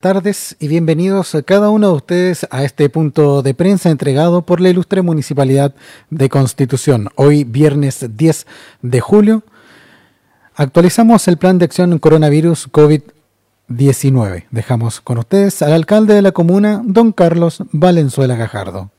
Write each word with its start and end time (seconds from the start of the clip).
tardes 0.00 0.56
y 0.60 0.68
bienvenidos 0.68 1.36
cada 1.44 1.70
uno 1.70 1.88
de 1.88 1.94
ustedes 1.94 2.46
a 2.52 2.62
este 2.62 2.88
punto 2.88 3.42
de 3.42 3.52
prensa 3.52 3.90
entregado 3.90 4.42
por 4.42 4.60
la 4.60 4.68
ilustre 4.68 5.02
Municipalidad 5.02 5.74
de 6.08 6.28
Constitución. 6.28 7.08
Hoy, 7.16 7.42
viernes 7.42 8.06
10 8.16 8.46
de 8.82 9.00
julio, 9.00 9.42
actualizamos 10.54 11.26
el 11.26 11.36
plan 11.36 11.58
de 11.58 11.64
acción 11.64 11.98
coronavirus 11.98 12.70
COVID-19. 12.70 14.46
Dejamos 14.52 15.00
con 15.00 15.18
ustedes 15.18 15.62
al 15.62 15.72
alcalde 15.72 16.14
de 16.14 16.22
la 16.22 16.30
comuna, 16.30 16.80
don 16.84 17.10
Carlos 17.10 17.64
Valenzuela 17.72 18.36
Gajardo. 18.36 18.92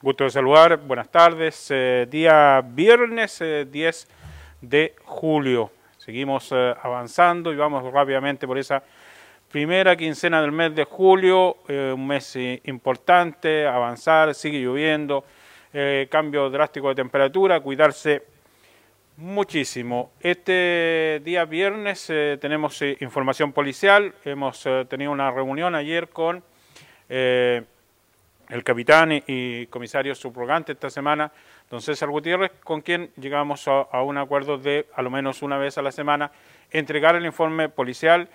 Gusto 0.00 0.22
de 0.22 0.30
saludar, 0.30 0.76
buenas 0.76 1.10
tardes. 1.10 1.66
Eh, 1.70 2.06
día 2.08 2.60
viernes 2.60 3.40
10 3.40 3.40
eh, 3.40 4.06
de 4.60 4.94
julio. 5.04 5.72
Seguimos 6.06 6.52
eh, 6.52 6.72
avanzando 6.84 7.52
y 7.52 7.56
vamos 7.56 7.82
rápidamente 7.92 8.46
por 8.46 8.56
esa 8.56 8.80
primera 9.50 9.96
quincena 9.96 10.40
del 10.40 10.52
mes 10.52 10.72
de 10.72 10.84
julio, 10.84 11.56
eh, 11.66 11.92
un 11.92 12.06
mes 12.06 12.36
eh, 12.36 12.60
importante, 12.66 13.66
avanzar, 13.66 14.32
sigue 14.32 14.60
lloviendo, 14.60 15.24
cambio 16.08 16.48
drástico 16.48 16.90
de 16.90 16.94
temperatura, 16.94 17.58
cuidarse 17.58 18.22
muchísimo. 19.16 20.12
Este 20.20 21.20
día 21.24 21.44
viernes 21.44 22.06
tenemos 22.40 22.80
información 23.00 23.52
policial, 23.52 24.14
hemos 24.24 24.64
tenido 24.88 25.10
una 25.10 25.30
reunión 25.30 25.74
ayer 25.74 26.08
con 26.08 26.42
el 28.48 28.62
capitán 28.62 29.22
y 29.26 29.66
comisario 29.66 30.14
subrogante 30.14 30.72
esta 30.72 30.90
semana 30.90 31.32
don 31.70 31.82
César 31.82 32.08
Gutiérrez, 32.08 32.52
con 32.62 32.80
quien 32.80 33.10
llegamos 33.16 33.66
a, 33.66 34.02
un 34.02 34.18
acuerdo 34.18 34.56
de, 34.58 34.86
a 34.94 35.02
lo 35.02 35.10
menos 35.10 35.42
una 35.42 35.58
vez 35.58 35.78
a 35.78 35.82
la 35.82 35.90
semana, 35.90 36.30
entregar 36.70 37.16
el 37.16 37.26
informe 37.26 37.68
policial 37.68 38.28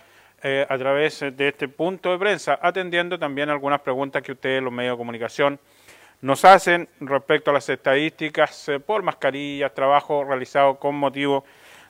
eh, 0.43 0.65
a 0.67 0.77
través 0.77 1.19
de 1.19 1.47
este 1.47 1.67
punto 1.67 2.11
de 2.11 2.17
prensa, 2.17 2.59
atendiendo 2.61 3.17
también 3.17 3.49
algunas 3.49 3.79
preguntas 3.81 4.21
que 4.21 4.33
ustedes, 4.33 4.61
los 4.61 4.73
medios 4.73 4.93
de 4.93 4.97
comunicación, 4.97 5.59
nos 6.21 6.43
hacen 6.45 6.87
respecto 6.99 7.51
a 7.51 7.53
las 7.53 7.69
estadísticas 7.69 8.69
eh, 8.69 8.79
por 8.79 9.01
mascarillas, 9.01 9.73
trabajo 9.73 10.23
realizado 10.23 10.77
con 10.77 10.95
motivo 10.95 11.45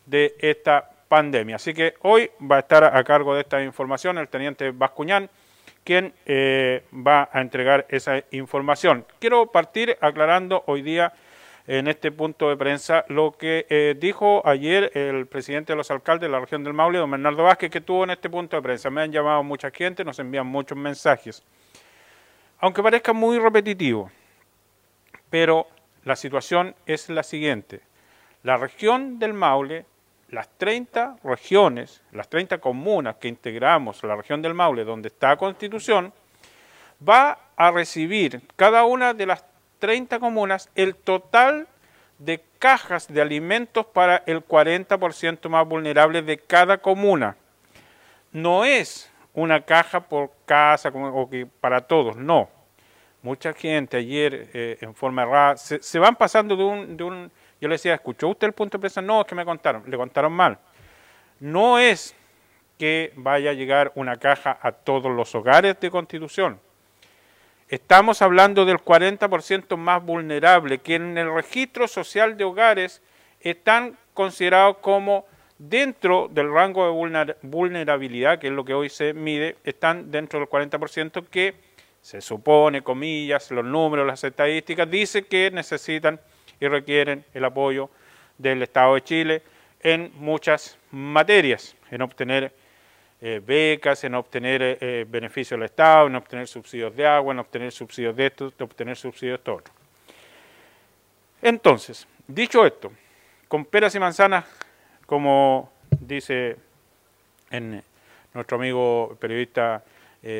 de 0.06 0.36
esta 0.40 0.90
pandemia. 1.08 1.56
Así 1.56 1.74
que 1.74 1.96
hoy 2.02 2.30
va 2.50 2.58
a 2.58 2.60
estar 2.60 2.84
a 2.84 3.04
cargo 3.04 3.34
de 3.34 3.42
esta 3.42 3.62
información 3.64 4.18
el 4.18 4.28
teniente 4.28 4.72
Bascuñán, 4.72 5.30
quien 5.84 6.14
eh, 6.26 6.84
va 6.94 7.30
a 7.32 7.42
entregar 7.42 7.86
esa 7.90 8.24
información. 8.32 9.06
Quiero 9.20 9.48
partir 9.48 9.98
aclarando 10.02 10.64
hoy 10.68 10.82
día 10.82 11.14
en 11.68 11.88
este 11.88 12.12
punto 12.12 12.50
de 12.50 12.58
prensa 12.58 13.06
lo 13.08 13.32
que 13.32 13.66
eh, 13.70 13.96
dijo 13.98 14.42
ayer 14.46 14.92
el 14.96 15.28
presidente 15.28 15.74
de 15.74 15.78
los 15.78 15.92
alcaldes 15.92 16.28
de 16.28 16.32
la 16.32 16.40
región 16.40 16.64
del 16.64 16.74
Maule, 16.74 16.98
don 16.98 17.12
Bernardo 17.12 17.44
Vázquez, 17.44 17.70
que 17.70 17.82
tuvo 17.82 18.04
en 18.04 18.12
este 18.12 18.30
punto 18.30 18.56
de 18.56 18.62
prensa. 18.62 18.90
Me 18.90 19.02
han 19.02 19.12
llamado 19.12 19.44
mucha 19.44 19.72
gente, 19.72 20.04
nos 20.04 20.20
envían 20.20 20.48
muchos 20.48 20.78
mensajes. 20.78 21.44
Aunque 22.60 22.84
parezca 22.84 23.14
muy 23.14 23.40
repetitivo, 23.40 24.12
pero 25.30 25.68
la 26.04 26.16
situación 26.16 26.76
es 26.86 27.10
la 27.10 27.24
siguiente. 27.24 27.82
La 28.44 28.58
región 28.58 29.20
del 29.20 29.34
Maule, 29.34 29.86
las 30.32 30.50
30 30.58 31.18
regiones, 31.24 32.02
las 32.12 32.30
30 32.30 32.58
comunas 32.60 33.18
que 33.18 33.28
integramos 33.28 34.04
la 34.04 34.16
región 34.16 34.42
del 34.42 34.54
Maule, 34.54 34.84
donde 34.84 35.10
está 35.10 35.36
Constitución, 35.36 36.14
va 37.08 37.38
a 37.56 37.72
recibir 37.72 38.42
cada 38.56 38.86
una 38.86 39.14
de 39.14 39.26
las 39.26 39.46
30 39.80 40.20
comunas 40.20 40.70
el 40.76 40.96
total 40.96 41.68
de 42.18 42.44
cajas 42.60 43.12
de 43.12 43.22
alimentos 43.22 43.86
para 43.88 44.24
el 44.26 44.46
40% 44.46 45.50
más 45.50 45.68
vulnerable 45.68 46.22
de 46.22 46.38
cada 46.38 46.78
comuna. 46.78 47.36
No 48.32 48.64
es 48.64 49.12
una 49.34 49.62
caja 49.62 50.02
por 50.02 50.32
casa 50.46 50.90
o 50.90 51.30
que 51.30 51.46
para 51.46 51.82
todos, 51.82 52.16
no. 52.16 52.50
Mucha 53.24 53.54
gente 53.54 53.98
ayer 53.98 54.50
eh, 54.54 54.78
en 54.82 54.96
forma 54.96 55.24
errada 55.24 55.58
se, 55.58 56.00
van 56.00 56.16
pasando 56.16 56.56
de 56.56 56.64
un, 56.64 56.98
de 56.98 57.04
un... 57.04 57.32
Yo 57.62 57.70
le 57.70 57.76
decía, 57.76 57.94
¿escuchó 57.94 58.28
usted 58.28 58.48
el 58.48 58.54
punto 58.54 58.78
de 58.78 58.82
prensa? 58.82 59.02
No, 59.02 59.22
es 59.22 59.28
que 59.28 59.36
me 59.36 59.46
contaron, 59.46 59.84
le 59.88 59.96
contaron 59.96 60.34
mal. 60.34 60.58
No 61.40 61.80
es 61.80 62.14
que 62.78 63.14
vaya 63.16 63.52
a 63.52 63.54
llegar 63.54 63.94
una 63.96 64.18
caja 64.18 64.58
a 64.62 64.74
todos 64.74 65.10
los 65.10 65.34
hogares 65.36 65.80
de 65.80 65.90
Constitución 65.90 66.60
Estamos 67.72 68.22
hablando 68.22 68.66
del 68.66 68.80
40% 68.80 69.78
más 69.78 70.04
vulnerable, 70.04 70.80
que 70.80 70.96
en 70.96 71.18
el 71.18 71.34
registro 71.34 71.88
social 71.88 72.36
de 72.36 72.44
hogares 72.44 73.02
están 73.40 73.98
considerados 74.14 74.80
como 74.82 75.26
dentro 75.58 76.28
del 76.30 76.52
rango 76.52 76.86
de 76.86 77.34
vulnerabilidad, 77.44 78.40
que 78.40 78.48
es 78.48 78.54
lo 78.54 78.66
que 78.66 78.74
hoy 78.74 78.90
se 78.90 79.14
mide, 79.14 79.56
están 79.64 80.12
dentro 80.12 80.38
del 80.38 80.50
40% 80.50 81.28
que 81.30 81.56
se 82.02 82.20
supone, 82.20 82.82
comillas, 82.82 83.50
los 83.52 83.64
números, 83.64 84.06
las 84.06 84.22
estadísticas, 84.26 84.92
dice 84.92 85.24
que 85.24 85.50
necesitan 85.50 86.20
y 86.62 86.68
requieren 86.68 87.26
el 87.34 87.44
apoyo 87.44 87.90
del 88.38 88.62
Estado 88.64 88.96
de 88.96 89.02
Chile 89.02 89.44
en 89.82 90.12
muchas 90.16 90.78
materias, 90.92 91.76
en 91.90 92.02
obtener 92.04 92.54
eh, 93.20 93.42
becas, 93.46 94.04
en 94.04 94.16
obtener 94.16 94.62
eh, 94.62 94.78
eh, 94.80 95.06
beneficios 95.08 95.60
del 95.60 95.66
Estado, 95.66 96.08
en 96.08 96.16
obtener 96.16 96.48
subsidios 96.48 96.96
de 96.96 97.06
agua, 97.06 97.34
en 97.34 97.40
obtener 97.40 97.72
subsidios 97.72 98.16
de 98.16 98.28
esto, 98.28 98.54
en 98.58 98.64
obtener 98.64 98.96
subsidios 98.96 99.44
de 99.44 99.54
esto. 99.54 99.72
Entonces, 101.42 102.08
dicho 102.28 102.66
esto, 102.66 102.92
con 103.48 103.66
peras 103.66 103.96
y 103.96 104.00
manzanas, 104.00 104.46
como 105.08 105.72
dice 106.00 106.58
en 107.50 107.84
nuestro 108.34 108.58
amigo 108.58 109.18
periodista 109.20 109.84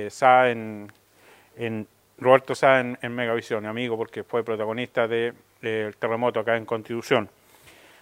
Sá 0.10 0.50
en, 0.50 0.88
Roberto 2.20 2.54
Sá 2.54 2.80
en, 2.80 3.16
Megavisión, 3.16 3.66
amigo 3.66 3.98
porque 3.98 4.24
fue 4.24 4.44
protagonista 4.44 5.08
del 5.62 5.96
terremoto 5.98 6.40
acá 6.40 6.58
en 6.58 6.66
Constitución, 6.66 7.30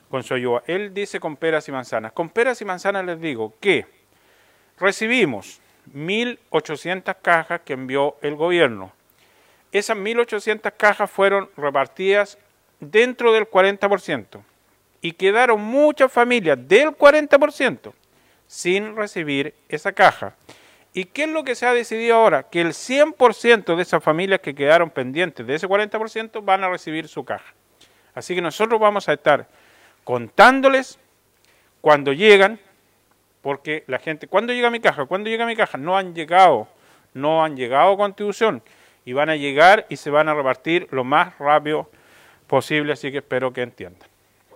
con 0.10 0.24
ayuda. 0.30 0.64
Él 0.68 0.94
dice 0.94 1.20
con 1.20 1.36
peras 1.36 1.68
y 1.68 1.72
manzanas. 1.72 2.12
Con 2.14 2.30
peras 2.30 2.62
y 2.62 2.66
manzanas 2.66 3.06
les 3.06 3.20
digo 3.20 3.54
que 3.60 3.86
recibimos 4.80 5.62
1.800 5.94 7.16
cajas 7.22 7.62
que 7.62 7.74
envió 7.74 8.18
el 8.22 8.36
gobierno. 8.36 8.92
Esas 9.72 9.98
1.800 9.98 10.74
cajas 10.76 11.12
fueron 11.12 11.50
repartidas 11.56 12.38
dentro 12.80 13.34
del 13.34 13.50
40% 13.50 14.42
y 15.02 15.12
quedaron 15.14 15.62
muchas 15.62 16.12
familias 16.12 16.58
del 16.68 16.90
40% 16.90 17.94
sin 18.48 18.96
recibir 18.96 19.54
esa 19.68 19.92
caja. 19.92 20.36
¿Y 20.94 21.06
qué 21.06 21.24
es 21.24 21.30
lo 21.30 21.44
que 21.44 21.56
se 21.56 21.66
ha 21.66 21.74
decidido 21.74 22.16
ahora? 22.16 22.44
Que 22.44 22.62
el 22.62 22.70
100% 22.70 23.76
de 23.76 23.82
esas 23.82 24.04
familias 24.04 24.40
que 24.40 24.56
quedaron 24.56 24.90
pendientes 24.90 25.46
de 25.46 25.56
ese 25.56 25.68
40% 25.68 26.44
van 26.44 26.64
a 26.64 26.70
recibir 26.70 27.08
su 27.08 27.24
caja. 27.24 27.54
Así 28.16 28.34
que 28.36 28.42
nosotros 28.42 28.80
vamos 28.80 29.08
a 29.08 29.14
estar 29.14 29.48
contándoles 30.04 30.98
cuando 31.82 32.12
llegan 32.12 32.60
porque 33.42 33.84
la 33.88 34.00
gente, 34.00 34.28
¿cuándo 34.28 34.52
llega 34.52 34.70
mi 34.70 34.80
caja? 34.80 35.06
¿Cuándo 35.06 35.30
llega 35.30 35.46
mi 35.46 35.56
caja? 35.56 35.78
No 35.78 35.98
han 35.98 36.14
llegado, 36.14 36.68
no 37.14 37.44
han 37.44 37.56
llegado 37.56 37.94
a 37.94 37.98
Constitución 37.98 38.62
y 39.06 39.14
van 39.14 39.30
a 39.30 39.36
llegar 39.36 39.86
y 39.90 39.96
se 39.96 40.10
van 40.10 40.28
a 40.28 40.34
repartir 40.34 40.88
lo 40.92 41.04
más 41.04 41.38
rápido 41.38 41.90
posible, 42.48 42.94
así 42.94 43.12
que 43.12 43.20
espero 43.20 43.54
que 43.54 43.62
entiendan. 43.62 44.10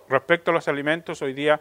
Respecto 0.08 0.50
a 0.50 0.54
los 0.54 0.68
alimentos, 0.68 1.22
hoy 1.22 1.32
día 1.32 1.60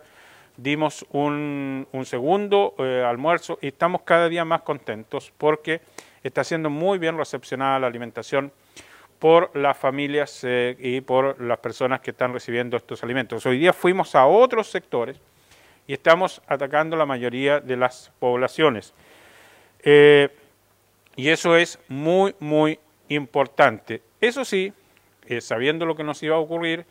dimos 0.57 1.05
un, 1.11 1.87
segundo 2.05 2.75
eh, 2.77 3.03
almuerzo 3.05 3.57
y 3.61 3.67
estamos 3.67 4.01
cada 4.01 4.29
día 4.29 4.45
más 4.45 4.61
contentos 4.61 5.31
porque 5.37 5.81
está 6.23 6.43
siendo 6.43 6.69
muy 6.69 6.99
bien 6.99 7.17
recepcionada 7.17 7.79
la 7.79 7.87
alimentación 7.87 8.51
por 9.19 9.55
las 9.55 9.77
familias 9.77 10.43
eh, 10.43 10.75
y 10.79 11.01
por 11.01 11.41
las 11.41 11.59
personas 11.59 12.01
que 12.01 12.11
están 12.11 12.33
recibiendo 12.33 12.77
estos 12.77 13.03
alimentos. 13.03 13.45
Hoy 13.45 13.57
día 13.57 13.73
fuimos 13.73 14.15
a 14.15 14.25
otros 14.25 14.69
sectores 14.69 15.19
y 15.87 15.93
estamos 15.93 16.41
atacando 16.47 16.95
la 16.95 17.05
mayoría 17.05 17.59
de 17.59 17.77
las 17.77 18.11
poblaciones. 18.19 18.93
Eh, 19.83 20.29
y 21.15 21.29
eso 21.29 21.55
es 21.55 21.79
muy, 21.87 22.35
muy 22.39 22.79
importante. 23.09 24.01
Eso 24.19 24.43
sí, 24.45 24.73
sabiendo 25.39 25.85
lo 25.85 25.95
que 25.95 26.03
nos 26.03 26.21
iba 26.23 26.35
a 26.35 26.39
ocurrir, 26.39 26.85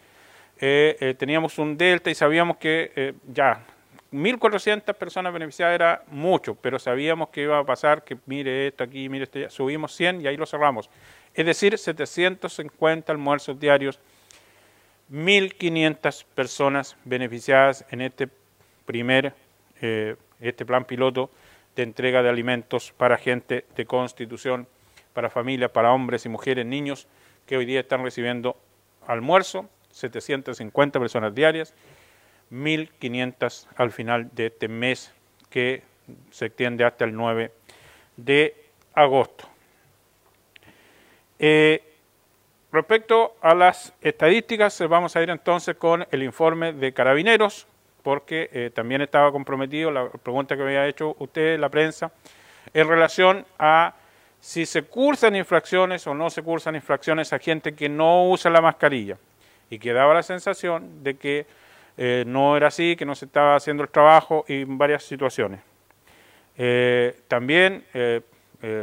eh, 0.64 1.14
teníamos 1.18 1.58
un 1.58 1.76
delta 1.76 2.10
y 2.10 2.14
sabíamos 2.14 2.56
que 2.56 3.14
ya 3.26 3.64
1.400 4.12 4.94
personas 4.94 5.32
beneficiadas 5.32 5.74
era 5.74 6.04
mucho, 6.08 6.54
pero 6.54 6.78
sabíamos 6.78 7.30
que 7.30 7.42
iba 7.42 7.58
a 7.58 7.64
pasar, 7.64 8.04
que 8.04 8.18
mire 8.26 8.68
esto 8.68 8.84
aquí, 8.84 9.08
mire 9.08 9.24
esto, 9.24 9.50
subimos 9.50 9.94
100 9.96 10.20
y 10.20 10.26
ahí 10.26 10.36
lo 10.36 10.46
cerramos. 10.46 10.90
Es 11.34 11.46
decir, 11.46 11.78
750 11.78 13.10
almuerzos 13.10 13.58
diarios, 13.58 13.98
1.500 15.10 16.24
personas 16.34 16.96
beneficiadas 17.04 17.84
en 17.90 18.02
este 18.02 18.28
primer 18.84 19.34
eh, 19.80 20.16
este 20.40 20.66
plan 20.66 20.84
piloto 20.84 21.30
de 21.74 21.82
entrega 21.82 22.22
de 22.22 22.28
alimentos 22.28 22.92
para 22.96 23.16
gente 23.16 23.64
de 23.74 23.86
constitución, 23.86 24.66
para 25.14 25.30
familias, 25.30 25.70
para 25.70 25.92
hombres 25.92 26.26
y 26.26 26.28
mujeres, 26.28 26.66
niños 26.66 27.06
que 27.46 27.56
hoy 27.56 27.64
día 27.64 27.80
están 27.80 28.02
recibiendo 28.02 28.56
almuerzo, 29.06 29.68
750 29.92 30.98
personas 30.98 31.34
diarias, 31.34 31.74
1.500 32.50 33.66
al 33.76 33.92
final 33.92 34.30
de 34.34 34.46
este 34.46 34.68
mes 34.68 35.12
que 35.48 35.82
se 36.30 36.46
extiende 36.46 36.84
hasta 36.84 37.04
el 37.04 37.14
9 37.14 37.52
de 38.16 38.54
agosto. 38.94 39.48
Eh, 41.38 41.82
respecto 42.70 43.36
a 43.40 43.54
las 43.54 43.92
estadísticas, 44.00 44.80
vamos 44.88 45.14
a 45.16 45.22
ir 45.22 45.30
entonces 45.30 45.76
con 45.76 46.06
el 46.10 46.22
informe 46.22 46.72
de 46.72 46.92
carabineros, 46.92 47.66
porque 48.02 48.50
eh, 48.52 48.70
también 48.74 49.00
estaba 49.02 49.30
comprometido 49.30 49.90
la 49.90 50.08
pregunta 50.08 50.56
que 50.56 50.62
había 50.62 50.86
hecho 50.88 51.16
usted, 51.18 51.58
la 51.58 51.68
prensa, 51.68 52.12
en 52.74 52.88
relación 52.88 53.46
a 53.58 53.94
si 54.40 54.66
se 54.66 54.82
cursan 54.82 55.36
infracciones 55.36 56.06
o 56.06 56.14
no 56.14 56.28
se 56.28 56.42
cursan 56.42 56.74
infracciones 56.74 57.32
a 57.32 57.38
gente 57.38 57.74
que 57.74 57.88
no 57.88 58.28
usa 58.28 58.50
la 58.50 58.60
mascarilla 58.60 59.16
y 59.72 59.78
que 59.78 59.92
daba 59.92 60.14
la 60.14 60.22
sensación 60.22 61.02
de 61.02 61.16
que 61.16 61.46
eh, 61.96 62.24
no 62.26 62.56
era 62.56 62.68
así, 62.68 62.94
que 62.96 63.04
no 63.04 63.14
se 63.14 63.24
estaba 63.24 63.56
haciendo 63.56 63.82
el 63.82 63.88
trabajo 63.88 64.44
en 64.48 64.78
varias 64.78 65.02
situaciones. 65.02 65.60
Eh, 66.56 67.20
también 67.26 67.84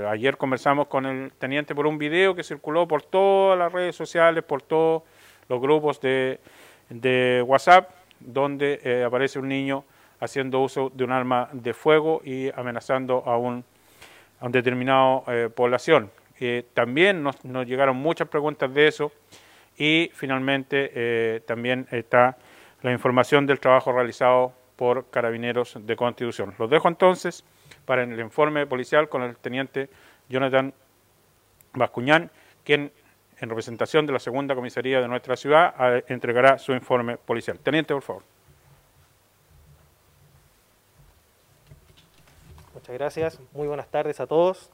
ayer 0.10 0.36
conversamos 0.36 0.88
con 0.88 1.06
el 1.06 1.32
teniente 1.34 1.74
por 1.74 1.88
un 1.88 1.98
video 1.98 2.36
que 2.36 2.44
circuló 2.44 2.86
por 2.86 3.02
todas 3.02 3.58
las 3.58 3.72
redes 3.72 3.96
sociales, 3.96 4.44
por 4.44 4.62
todos 4.62 5.04
los 5.50 5.60
grupos 5.60 6.00
de, 6.00 6.40
WhatsApp, 7.46 7.90
donde 8.20 8.80
eh, 8.84 9.04
aparece 9.04 9.40
un 9.40 9.50
niño 9.50 9.84
haciendo 10.20 10.60
uso 10.62 10.92
de 10.94 11.04
un 11.04 11.12
arma 11.12 11.50
de 11.52 11.74
fuego 11.74 12.22
y 12.24 12.50
amenazando 12.56 13.24
a 13.26 13.38
un, 13.38 13.64
a 14.40 14.46
un 14.46 14.52
determinado 14.52 15.24
eh, 15.28 15.50
población. 15.54 16.12
Eh, 16.40 16.66
también 16.74 17.24
nos, 17.24 17.42
llegaron 17.44 17.98
muchas 17.98 18.28
preguntas 18.28 18.74
de 18.74 18.88
eso 18.88 19.12
y 19.80 20.12
finalmente 20.14 21.42
también 21.48 21.88
está 21.90 22.38
la 22.84 22.92
información 22.92 23.48
del 23.48 23.60
trabajo 23.60 23.92
realizado 23.92 24.54
por 24.76 25.10
carabineros 25.10 25.76
de 25.80 25.96
Constitución. 25.96 26.54
Los 26.60 26.70
dejo 26.70 26.88
entonces 26.88 27.44
para 27.86 28.04
el 28.04 28.20
informe 28.20 28.68
policial 28.68 29.10
con 29.10 29.24
el 29.24 29.36
teniente 29.38 29.90
Jonathan 30.28 30.74
Bascuñán, 31.74 32.30
quien 32.64 32.92
en 33.40 33.50
representación 33.50 34.06
de 34.06 34.14
la 34.14 34.20
segunda 34.20 34.54
comisaría 34.54 35.00
de 35.02 35.08
nuestra 35.08 35.38
ciudad, 35.38 35.74
entregará 36.08 36.58
su 36.58 36.74
informe 36.74 37.18
policial. 37.18 37.58
Teniente, 37.60 37.94
por 37.94 38.04
favor. 38.04 38.24
Muchas 42.74 42.96
gracias. 42.96 43.40
Muy 43.54 43.68
buenas 43.68 43.88
tardes 43.88 44.20
a 44.20 44.28
todos. 44.28 44.70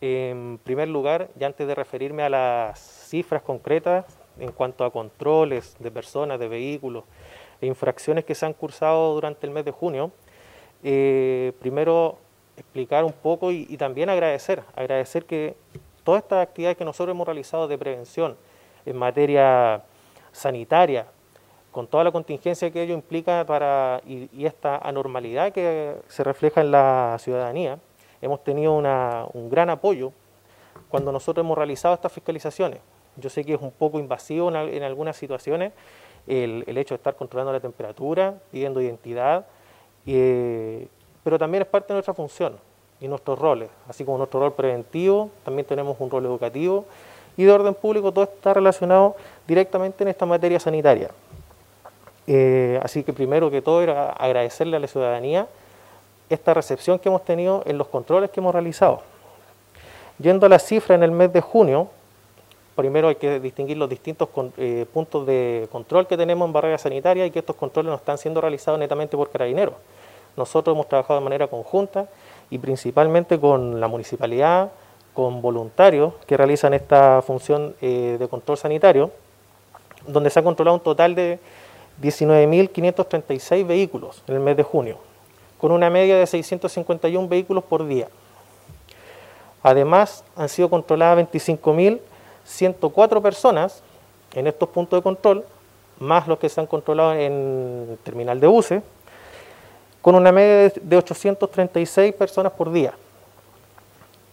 En 0.00 0.58
primer 0.64 0.88
lugar, 0.88 1.28
y 1.38 1.44
antes 1.44 1.66
de 1.66 1.74
referirme 1.74 2.22
a 2.22 2.30
las 2.30 2.80
cifras 2.80 3.42
concretas 3.42 4.19
en 4.38 4.52
cuanto 4.52 4.84
a 4.84 4.90
controles 4.90 5.76
de 5.78 5.90
personas, 5.90 6.38
de 6.38 6.48
vehículos 6.48 7.04
e 7.60 7.66
infracciones 7.66 8.24
que 8.24 8.34
se 8.34 8.46
han 8.46 8.54
cursado 8.54 9.14
durante 9.14 9.46
el 9.46 9.52
mes 9.52 9.64
de 9.64 9.70
junio, 9.70 10.10
eh, 10.82 11.52
primero 11.60 12.18
explicar 12.56 13.04
un 13.04 13.12
poco 13.12 13.52
y, 13.52 13.66
y 13.68 13.76
también 13.76 14.08
agradecer, 14.10 14.62
agradecer 14.74 15.24
que 15.24 15.56
todas 16.04 16.22
estas 16.22 16.42
actividades 16.42 16.76
que 16.76 16.84
nosotros 16.84 17.14
hemos 17.14 17.26
realizado 17.26 17.68
de 17.68 17.78
prevención 17.78 18.36
en 18.86 18.96
materia 18.96 19.82
sanitaria, 20.32 21.06
con 21.70 21.86
toda 21.86 22.04
la 22.04 22.10
contingencia 22.10 22.70
que 22.70 22.82
ello 22.82 22.94
implica 22.94 23.44
para, 23.46 24.00
y, 24.06 24.44
esta 24.44 24.78
anormalidad 24.78 25.52
que 25.52 25.96
se 26.08 26.24
refleja 26.24 26.60
en 26.60 26.70
la 26.72 27.16
ciudadanía, 27.20 27.78
hemos 28.20 28.42
tenido 28.42 28.74
un 28.74 29.50
gran 29.50 29.70
apoyo 29.70 30.12
cuando 30.88 31.12
nosotros 31.12 31.44
hemos 31.44 31.56
realizado 31.56 31.94
estas 31.94 32.12
fiscalizaciones. 32.12 32.80
Yo 33.16 33.30
sé 33.30 33.44
que 33.44 33.54
es 33.54 33.60
un 33.60 33.72
poco 33.72 33.98
invasivo 33.98 34.48
en, 34.48 34.82
algunas 34.82 35.16
situaciones 35.16 35.72
el, 36.26 36.64
hecho 36.78 36.94
de 36.94 36.96
estar 36.96 37.16
controlando 37.16 37.52
la 37.52 37.60
temperatura, 37.60 38.34
pidiendo 38.50 38.80
identidad, 38.80 39.46
eh, 40.06 40.86
pero 41.22 41.38
también 41.38 41.62
es 41.62 41.68
parte 41.68 41.88
de 41.88 41.94
nuestra 41.94 42.14
función 42.14 42.56
y 43.00 43.08
nuestros 43.08 43.38
roles, 43.38 43.68
así 43.88 44.04
como 44.04 44.18
nuestro 44.18 44.40
rol 44.40 44.52
preventivo, 44.52 45.30
también 45.44 45.66
tenemos 45.66 45.96
un 45.98 46.10
rol 46.10 46.24
educativo 46.24 46.84
y 47.36 47.44
de 47.44 47.52
orden 47.52 47.74
público, 47.74 48.12
todo 48.12 48.24
está 48.24 48.54
relacionado 48.54 49.16
directamente 49.46 50.04
en 50.04 50.08
esta 50.08 50.26
materia 50.26 50.60
sanitaria. 50.60 51.10
Eh, 52.26 52.78
así 52.82 53.02
que 53.02 53.12
primero 53.12 53.50
que 53.50 53.62
todo 53.62 53.82
era 53.82 54.10
agradecerle 54.10 54.76
a 54.76 54.80
la 54.80 54.86
ciudadanía 54.86 55.48
esta 56.28 56.54
recepción 56.54 56.98
que 56.98 57.08
hemos 57.08 57.24
tenido 57.24 57.62
en 57.66 57.76
los 57.76 57.88
controles 57.88 58.30
que 58.30 58.40
hemos 58.40 58.52
realizado. 58.52 59.02
Yendo 60.18 60.46
a 60.46 60.48
la 60.48 60.58
cifra 60.58 60.94
en 60.94 61.02
el 61.02 61.10
mes 61.10 61.32
de 61.32 61.40
junio, 61.40 61.88
primero 62.74 63.08
hay 63.08 63.16
que 63.16 63.40
distinguir 63.40 63.76
los 63.76 63.88
distintos 63.88 64.28
eh, 64.56 64.86
puntos 64.92 65.26
de 65.26 65.68
control 65.70 66.06
que 66.06 66.16
tenemos 66.16 66.46
en 66.46 66.52
barrera 66.52 66.78
sanitaria 66.78 67.26
y 67.26 67.30
que 67.30 67.40
estos 67.40 67.56
controles 67.56 67.90
no 67.90 67.96
están 67.96 68.18
siendo 68.18 68.40
realizados 68.40 68.78
netamente 68.78 69.16
por 69.16 69.30
carabineros. 69.30 69.74
Nosotros 70.36 70.74
hemos 70.74 70.88
trabajado 70.88 71.20
de 71.20 71.24
manera 71.24 71.48
conjunta 71.48 72.08
y 72.50 72.58
principalmente 72.58 73.38
con 73.38 73.80
la 73.80 73.88
municipalidad, 73.88 74.70
con 75.14 75.42
voluntarios 75.42 76.14
que 76.26 76.36
realizan 76.36 76.72
esta 76.74 77.20
función 77.22 77.74
eh, 77.80 78.16
de 78.18 78.28
control 78.28 78.56
sanitario, 78.56 79.10
donde 80.06 80.30
se 80.30 80.40
ha 80.40 80.42
controlado 80.42 80.76
un 80.76 80.82
total 80.82 81.14
de 81.14 81.38
19.536 82.00 83.66
vehículos 83.66 84.22
en 84.26 84.36
el 84.36 84.40
mes 84.40 84.56
de 84.56 84.62
junio, 84.62 84.96
con 85.58 85.72
una 85.72 85.90
media 85.90 86.16
de 86.16 86.26
651 86.26 87.28
vehículos 87.28 87.64
por 87.64 87.86
día. 87.86 88.08
Además, 89.62 90.24
han 90.36 90.48
sido 90.48 90.70
controladas 90.70 91.18
25.104 92.50 93.22
personas 93.22 93.82
en 94.34 94.46
estos 94.46 94.68
puntos 94.68 94.98
de 94.98 95.02
control, 95.02 95.44
más 95.98 96.26
los 96.26 96.38
que 96.38 96.48
se 96.48 96.60
han 96.60 96.66
controlado 96.66 97.12
en 97.14 97.88
el 97.90 97.98
terminal 98.02 98.40
de 98.40 98.46
buses, 98.46 98.82
con 100.00 100.14
una 100.14 100.32
media 100.32 100.72
de 100.80 100.96
836 100.96 102.14
personas 102.14 102.52
por 102.52 102.72
día. 102.72 102.94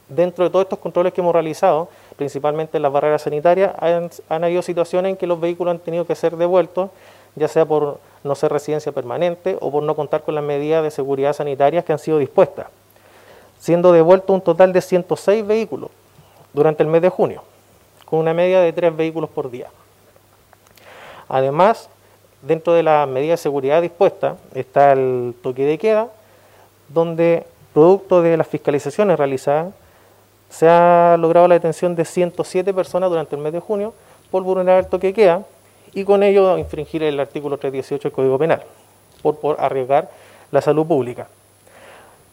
Dentro 0.07 0.45
de 0.45 0.49
todos 0.49 0.63
estos 0.63 0.79
controles 0.79 1.11
que 1.11 1.19
hemos 1.19 1.33
realizado, 1.33 1.89
principalmente 2.15 2.77
en 2.77 2.83
las 2.83 2.91
barreras 2.91 3.23
sanitarias, 3.23 3.73
han, 3.79 4.43
habido 4.43 4.61
situaciones 4.61 5.11
en 5.11 5.17
que 5.17 5.27
los 5.27 5.39
vehículos 5.39 5.71
han 5.71 5.79
tenido 5.79 6.05
que 6.05 6.15
ser 6.15 6.37
devueltos, 6.37 6.89
ya 7.35 7.49
sea 7.49 7.65
por 7.65 7.99
no 8.23 8.35
ser 8.35 8.51
residencia 8.51 8.91
permanente 8.93 9.57
o 9.59 9.69
por 9.69 9.83
no 9.83 9.95
contar 9.95 10.23
con 10.23 10.33
las 10.35 10.43
medidas 10.43 10.81
de 10.83 10.91
seguridad 10.91 11.33
sanitarias 11.33 11.83
que 11.83 11.91
han 11.91 11.99
sido 11.99 12.19
dispuestas, 12.19 12.67
siendo 13.59 13.91
devuelto 13.91 14.31
un 14.31 14.41
total 14.41 14.71
de 14.71 14.81
106 14.81 15.45
vehículos 15.45 15.89
durante 16.53 16.83
el 16.83 16.89
mes 16.89 17.01
de 17.01 17.09
junio, 17.09 17.43
con 18.09 18.19
una 18.19 18.33
media 18.33 18.61
de 18.61 18.71
3 18.71 18.95
vehículos 18.95 19.29
por 19.29 19.51
día. 19.51 19.67
Además, 21.27 21.89
dentro 22.41 22.73
de 22.73 22.83
las 22.83 23.07
medidas 23.07 23.39
de 23.39 23.43
seguridad 23.43 23.81
dispuestas 23.81 24.37
está 24.55 24.93
el 24.93 25.35
toque 25.41 25.65
de 25.65 25.77
queda, 25.77 26.07
donde 26.87 27.45
producto 27.73 28.21
de 28.21 28.37
las 28.37 28.47
fiscalizaciones 28.47 29.17
realizadas 29.17 29.73
se 30.49 30.69
ha 30.69 31.17
logrado 31.19 31.49
la 31.49 31.55
detención 31.55 31.95
de 31.95 32.05
107 32.05 32.73
personas 32.73 33.09
durante 33.09 33.35
el 33.35 33.41
mes 33.41 33.51
de 33.51 33.59
junio 33.59 33.93
por 34.31 34.43
vulnerar 34.43 34.79
el 34.79 34.87
toque 34.87 35.07
de 35.07 35.13
queda 35.13 35.43
y 35.93 36.05
con 36.05 36.23
ello 36.23 36.57
infringir 36.57 37.03
el 37.03 37.19
artículo 37.19 37.57
318 37.57 38.07
del 38.07 38.15
Código 38.15 38.37
Penal, 38.37 38.63
por, 39.21 39.57
arriesgar 39.59 40.09
la 40.51 40.61
salud 40.61 40.85
pública. 40.85 41.27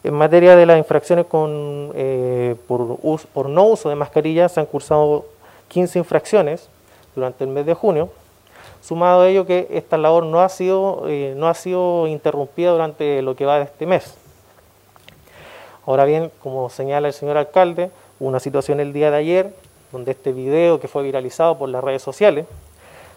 En 0.03 0.13
materia 0.13 0.55
de 0.55 0.65
las 0.65 0.77
infracciones 0.77 1.25
con, 1.25 1.91
eh, 1.95 2.55
por, 2.67 2.97
por 3.33 3.49
no 3.49 3.65
uso 3.65 3.89
de 3.89 3.95
mascarilla, 3.95 4.47
se 4.47 4.59
han 4.59 4.67
cursado 4.67 5.25
15 5.69 5.99
infracciones 5.99 6.69
durante 7.15 7.43
el 7.43 7.49
mes 7.49 7.65
de 7.65 7.73
junio, 7.73 8.09
Sumado 8.85 9.21
a 9.21 9.29
ello 9.29 9.47
que 9.47 9.67
esta 9.71 9.97
labor 9.97 10.25
no 10.25 10.41
ha 10.41 10.49
sido, 10.49 11.05
eh, 11.07 11.33
no 11.35 11.47
ha 11.47 11.55
sido 11.55 12.05
interrumpida 12.05 12.69
durante 12.69 13.23
lo 13.23 13.35
que 13.35 13.43
va 13.43 13.57
de 13.57 13.63
este 13.63 13.87
mes. 13.87 14.13
Ahora 15.87 16.05
bien, 16.05 16.31
como 16.43 16.69
señala 16.69 17.07
el 17.07 17.13
señor 17.15 17.35
alcalde, 17.35 17.89
una 18.19 18.39
situación 18.39 18.79
el 18.79 18.93
día 18.93 19.09
de 19.09 19.17
ayer 19.17 19.55
donde 19.91 20.11
este 20.11 20.33
video 20.33 20.79
que 20.79 20.87
fue 20.87 21.01
viralizado 21.01 21.57
por 21.57 21.67
las 21.69 21.83
redes 21.83 22.03
sociales, 22.03 22.45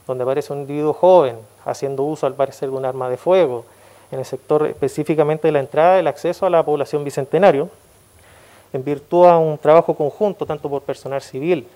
donde 0.06 0.22
aparece 0.22 0.54
un 0.54 0.60
individuo 0.60 0.94
joven 0.94 1.36
haciendo 1.66 2.02
uso 2.02 2.26
al 2.26 2.32
parecer 2.32 2.70
de 2.70 2.76
un 2.76 2.86
arma 2.86 3.10
de 3.10 3.18
fuego 3.18 3.66
en 4.10 4.20
el 4.20 4.24
sector 4.24 4.66
específicamente 4.66 5.48
de 5.48 5.52
la 5.52 5.60
entrada 5.60 5.96
del 5.96 6.06
acceso 6.06 6.46
a 6.46 6.50
la 6.50 6.62
población 6.62 7.04
bicentenario, 7.04 7.68
en 8.72 8.82
virtud 8.84 9.26
a 9.26 9.36
un 9.36 9.58
trabajo 9.58 9.94
conjunto 9.94 10.46
tanto 10.46 10.70
por 10.70 10.80
personal 10.80 11.20
civil 11.20 11.66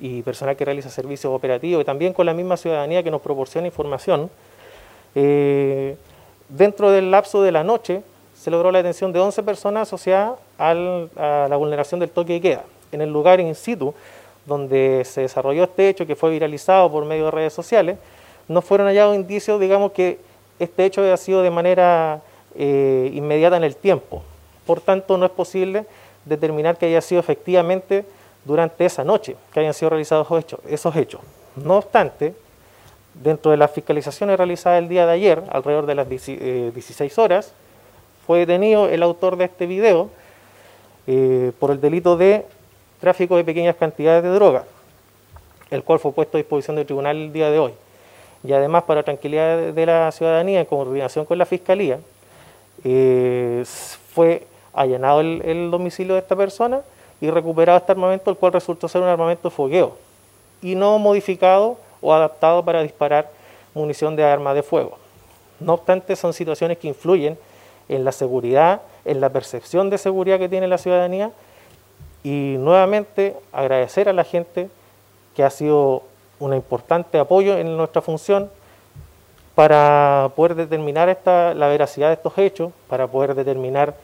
y 0.00 0.22
personal 0.22 0.56
que 0.56 0.64
realiza 0.64 0.88
servicios 0.90 1.32
operativos 1.32 1.82
y 1.82 1.84
también 1.84 2.12
con 2.12 2.26
la 2.26 2.34
misma 2.34 2.56
ciudadanía 2.56 3.02
que 3.02 3.10
nos 3.10 3.20
proporciona 3.20 3.66
información, 3.66 4.30
eh, 5.14 5.96
dentro 6.48 6.90
del 6.90 7.10
lapso 7.10 7.42
de 7.42 7.52
la 7.52 7.62
noche 7.62 8.02
se 8.34 8.50
logró 8.50 8.72
la 8.72 8.78
detención 8.78 9.12
de 9.12 9.20
11 9.20 9.42
personas 9.42 9.88
asociadas 9.88 10.38
a 10.58 10.74
la 11.48 11.56
vulneración 11.56 12.00
del 12.00 12.10
toque 12.10 12.34
de 12.34 12.40
queda. 12.40 12.64
En 12.90 13.02
el 13.02 13.12
lugar 13.12 13.38
in 13.38 13.54
situ 13.54 13.94
donde 14.46 15.02
se 15.04 15.22
desarrolló 15.22 15.64
este 15.64 15.88
hecho 15.88 16.06
que 16.06 16.16
fue 16.16 16.30
viralizado 16.30 16.90
por 16.90 17.04
medio 17.04 17.26
de 17.26 17.30
redes 17.30 17.52
sociales, 17.52 17.98
no 18.48 18.62
fueron 18.62 18.86
hallados 18.86 19.14
indicios, 19.14 19.60
digamos, 19.60 19.92
que 19.92 20.18
este 20.58 20.84
hecho 20.86 21.02
haya 21.02 21.16
sido 21.16 21.42
de 21.42 21.50
manera 21.50 22.22
eh, 22.56 23.10
inmediata 23.12 23.56
en 23.56 23.64
el 23.64 23.76
tiempo. 23.76 24.22
Por 24.66 24.80
tanto, 24.80 25.18
no 25.18 25.26
es 25.26 25.30
posible 25.30 25.84
determinar 26.24 26.76
que 26.76 26.86
haya 26.86 27.00
sido 27.00 27.20
efectivamente 27.20 28.04
durante 28.44 28.84
esa 28.84 29.04
noche 29.04 29.36
que 29.52 29.60
hayan 29.60 29.74
sido 29.74 29.90
realizados 29.90 30.26
esos 30.68 30.96
hechos. 30.96 31.20
No 31.56 31.76
obstante, 31.76 32.34
dentro 33.14 33.50
de 33.50 33.56
las 33.56 33.70
fiscalizaciones 33.70 34.36
realizadas 34.36 34.82
el 34.82 34.88
día 34.88 35.06
de 35.06 35.12
ayer, 35.12 35.42
alrededor 35.50 35.86
de 35.86 35.94
las 35.94 36.08
16 36.08 36.38
eh, 36.40 37.20
horas, 37.20 37.52
fue 38.26 38.40
detenido 38.40 38.88
el 38.88 39.02
autor 39.02 39.36
de 39.36 39.46
este 39.46 39.66
video 39.66 40.10
eh, 41.06 41.52
por 41.58 41.70
el 41.70 41.80
delito 41.80 42.16
de 42.16 42.46
tráfico 43.00 43.36
de 43.36 43.44
pequeñas 43.44 43.76
cantidades 43.76 44.22
de 44.22 44.28
droga, 44.28 44.64
el 45.70 45.82
cual 45.82 45.98
fue 45.98 46.12
puesto 46.12 46.36
a 46.36 46.38
disposición 46.38 46.76
del 46.76 46.86
tribunal 46.86 47.16
el 47.16 47.32
día 47.32 47.50
de 47.50 47.58
hoy. 47.58 47.72
Y 48.44 48.52
además, 48.52 48.84
para 48.84 49.02
tranquilidad 49.02 49.72
de 49.72 49.86
la 49.86 50.10
ciudadanía, 50.12 50.60
en 50.60 50.66
coordinación 50.66 51.24
con 51.24 51.36
la 51.38 51.44
Fiscalía, 51.44 51.98
eh, 52.84 53.64
fue 54.14 54.46
allanado 54.72 55.20
el, 55.20 55.70
domicilio 55.70 56.14
de 56.14 56.20
esta 56.20 56.36
persona 56.36 56.80
y 57.20 57.30
recuperado 57.30 57.78
este 57.78 57.92
armamento, 57.92 58.30
el 58.30 58.36
cual 58.36 58.52
resultó 58.52 58.88
ser 58.88 59.02
un 59.02 59.08
armamento 59.08 59.48
de 59.48 59.54
fogueo 59.54 59.96
y 60.62 60.74
no 60.74 60.98
modificado 60.98 61.78
o 62.00 62.12
adaptado 62.12 62.64
para 62.64 62.82
disparar 62.82 63.30
munición 63.74 64.16
de 64.16 64.24
arma 64.24 64.54
de 64.54 64.62
fuego. 64.62 64.98
No 65.58 65.74
obstante, 65.74 66.16
son 66.16 66.32
situaciones 66.32 66.78
que 66.78 66.88
influyen 66.88 67.38
en 67.88 68.04
la 68.04 68.12
seguridad, 68.12 68.80
en 69.04 69.20
la 69.20 69.28
percepción 69.28 69.90
de 69.90 69.98
seguridad 69.98 70.38
que 70.38 70.48
tiene 70.48 70.68
la 70.68 70.78
ciudadanía 70.78 71.30
y 72.22 72.56
nuevamente 72.58 73.36
agradecer 73.52 74.08
a 74.08 74.12
la 74.12 74.24
gente 74.24 74.68
que 75.34 75.42
ha 75.42 75.50
sido 75.50 76.02
un 76.38 76.54
importante 76.54 77.18
apoyo 77.18 77.58
en 77.58 77.76
nuestra 77.76 78.00
función 78.00 78.50
para 79.54 80.30
poder 80.36 80.54
determinar 80.54 81.08
esta, 81.08 81.52
la 81.54 81.68
veracidad 81.68 82.08
de 82.08 82.14
estos 82.14 82.36
hechos, 82.38 82.72
para 82.88 83.06
poder 83.06 83.34
determinar 83.34 83.94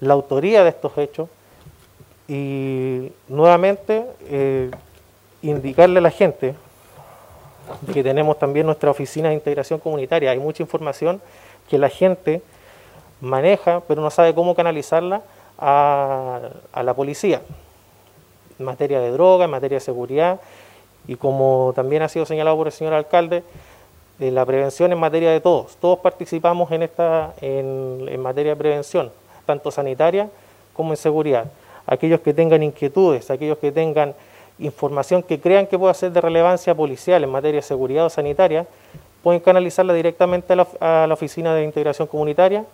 la 0.00 0.14
autoría 0.14 0.64
de 0.64 0.70
estos 0.70 0.96
hechos 0.96 1.28
y 2.28 3.12
nuevamente 3.28 4.04
eh, 4.28 4.70
indicarle 5.42 5.98
a 5.98 6.02
la 6.02 6.10
gente 6.10 6.54
que 7.92 8.02
tenemos 8.02 8.38
también 8.38 8.66
nuestra 8.66 8.90
oficina 8.90 9.28
de 9.28 9.34
integración 9.34 9.78
comunitaria. 9.78 10.30
Hay 10.30 10.38
mucha 10.38 10.62
información 10.62 11.20
que 11.68 11.78
la 11.78 11.88
gente 11.88 12.42
maneja, 13.20 13.82
pero 13.86 14.02
no 14.02 14.10
sabe 14.10 14.34
cómo 14.34 14.54
canalizarla 14.54 15.22
a, 15.58 16.40
la 16.82 16.94
policía, 16.94 17.42
en 18.58 18.64
materia 18.64 19.00
de 19.00 19.10
droga, 19.10 19.44
en 19.44 19.50
materia 19.50 19.76
de 19.76 19.84
seguridad, 19.84 20.40
y 21.06 21.16
como 21.16 21.72
también 21.74 22.02
ha 22.02 22.08
sido 22.08 22.26
señalado 22.26 22.56
por 22.56 22.66
el 22.66 22.72
señor 22.72 22.94
alcalde, 22.94 23.42
de 24.18 24.30
la 24.30 24.46
prevención 24.46 24.92
en 24.92 24.98
materia 24.98 25.30
de 25.30 25.40
todos. 25.40 25.76
Todos 25.76 25.98
participamos 25.98 26.70
en, 26.70 26.84
esta, 26.84 27.34
en 27.40 28.20
materia 28.20 28.52
de 28.52 28.56
prevención, 28.56 29.10
tanto 29.44 29.70
sanitaria 29.70 30.28
como 30.72 30.92
en 30.92 30.96
seguridad. 30.96 31.46
Aquellos 31.86 32.20
que 32.20 32.32
tengan 32.32 32.62
inquietudes, 32.62 33.30
aquellos 33.30 33.58
que 33.58 33.72
tengan 33.72 34.14
información 34.58 35.22
que 35.22 35.40
crean 35.40 35.66
que 35.66 35.78
pueda 35.78 35.92
ser 35.94 36.12
de 36.12 36.20
relevancia 36.20 36.74
policial 36.74 37.24
en 37.24 37.30
materia 37.30 37.58
de 37.58 37.62
seguridad 37.62 38.06
o 38.06 38.10
sanitaria, 38.10 38.66
pueden 39.22 39.40
canalizarla 39.40 39.94
directamente 39.94 40.52
a 40.52 41.06
la, 41.06 41.14
Oficina 41.14 41.54
de 41.54 41.64
Integración 41.64 42.06
Comunitaria 42.06 42.64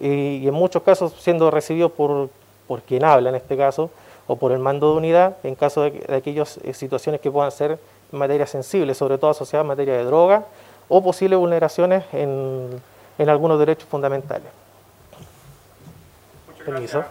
y, 0.00 0.46
en 0.46 0.54
muchos 0.54 0.82
casos 0.82 1.14
siendo 1.18 1.50
recibido 1.50 1.88
por, 1.88 2.28
por 2.66 2.82
quien 2.82 3.04
habla 3.04 3.30
en 3.30 3.36
este 3.36 3.56
caso 3.56 3.90
o 4.26 4.36
por 4.36 4.52
el 4.52 4.58
mando 4.58 4.90
de 4.90 4.96
unidad 4.98 5.36
en 5.44 5.54
caso 5.54 5.82
de, 5.82 6.04
aquellas 6.14 6.58
eh, 6.64 6.74
situaciones 6.74 7.20
que 7.20 7.30
puedan 7.30 7.52
ser 7.52 7.78
en 8.12 8.18
materia 8.18 8.46
sensible, 8.46 8.94
sobre 8.94 9.16
todo 9.16 9.30
asociadas 9.30 9.64
a 9.64 9.68
materia 9.68 9.94
de 9.96 10.04
droga 10.04 10.44
o 10.88 11.02
posibles 11.02 11.38
vulneraciones 11.38 12.04
en, 12.12 12.80
en 13.18 13.28
algunos 13.28 13.58
derechos 13.58 13.88
fundamentales. 13.88 14.48
Permiso. 16.64 17.04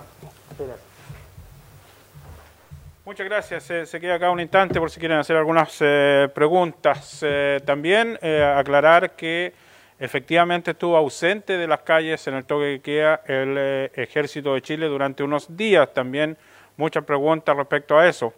Muchas 3.05 3.27
gracias. 3.27 3.63
se 3.65 4.00
queda 4.00 4.15
acá 4.15 4.31
un 4.31 4.39
instante 4.39 4.79
por 4.79 4.89
si 4.89 5.00
quieren 5.00 5.19
hacer 5.19 5.38
algunas 5.38 5.77
eh, 5.79 6.27
preguntas. 6.33 7.19
Eh, 7.21 7.62
también 7.63 8.17
eh, 8.19 8.43
aclarar 8.43 9.15
que 9.15 9.53
efectivamente 10.00 10.71
estuvo 10.71 10.97
ausente 10.97 11.55
de 11.55 11.67
las 11.67 11.81
calles 11.81 12.25
en 12.25 12.33
el 12.33 12.45
toque 12.45 12.77
que 12.77 12.81
queda 12.81 13.21
el 13.27 13.91
Ejército 13.93 14.55
de 14.55 14.63
Chile 14.63 14.88
durante 14.88 15.21
unos 15.21 15.55
días. 15.55 15.93
También 15.93 16.35
muchas 16.77 17.03
preguntas 17.03 17.55
respecto 17.55 17.95
a 17.95 18.07
eso. 18.07 18.33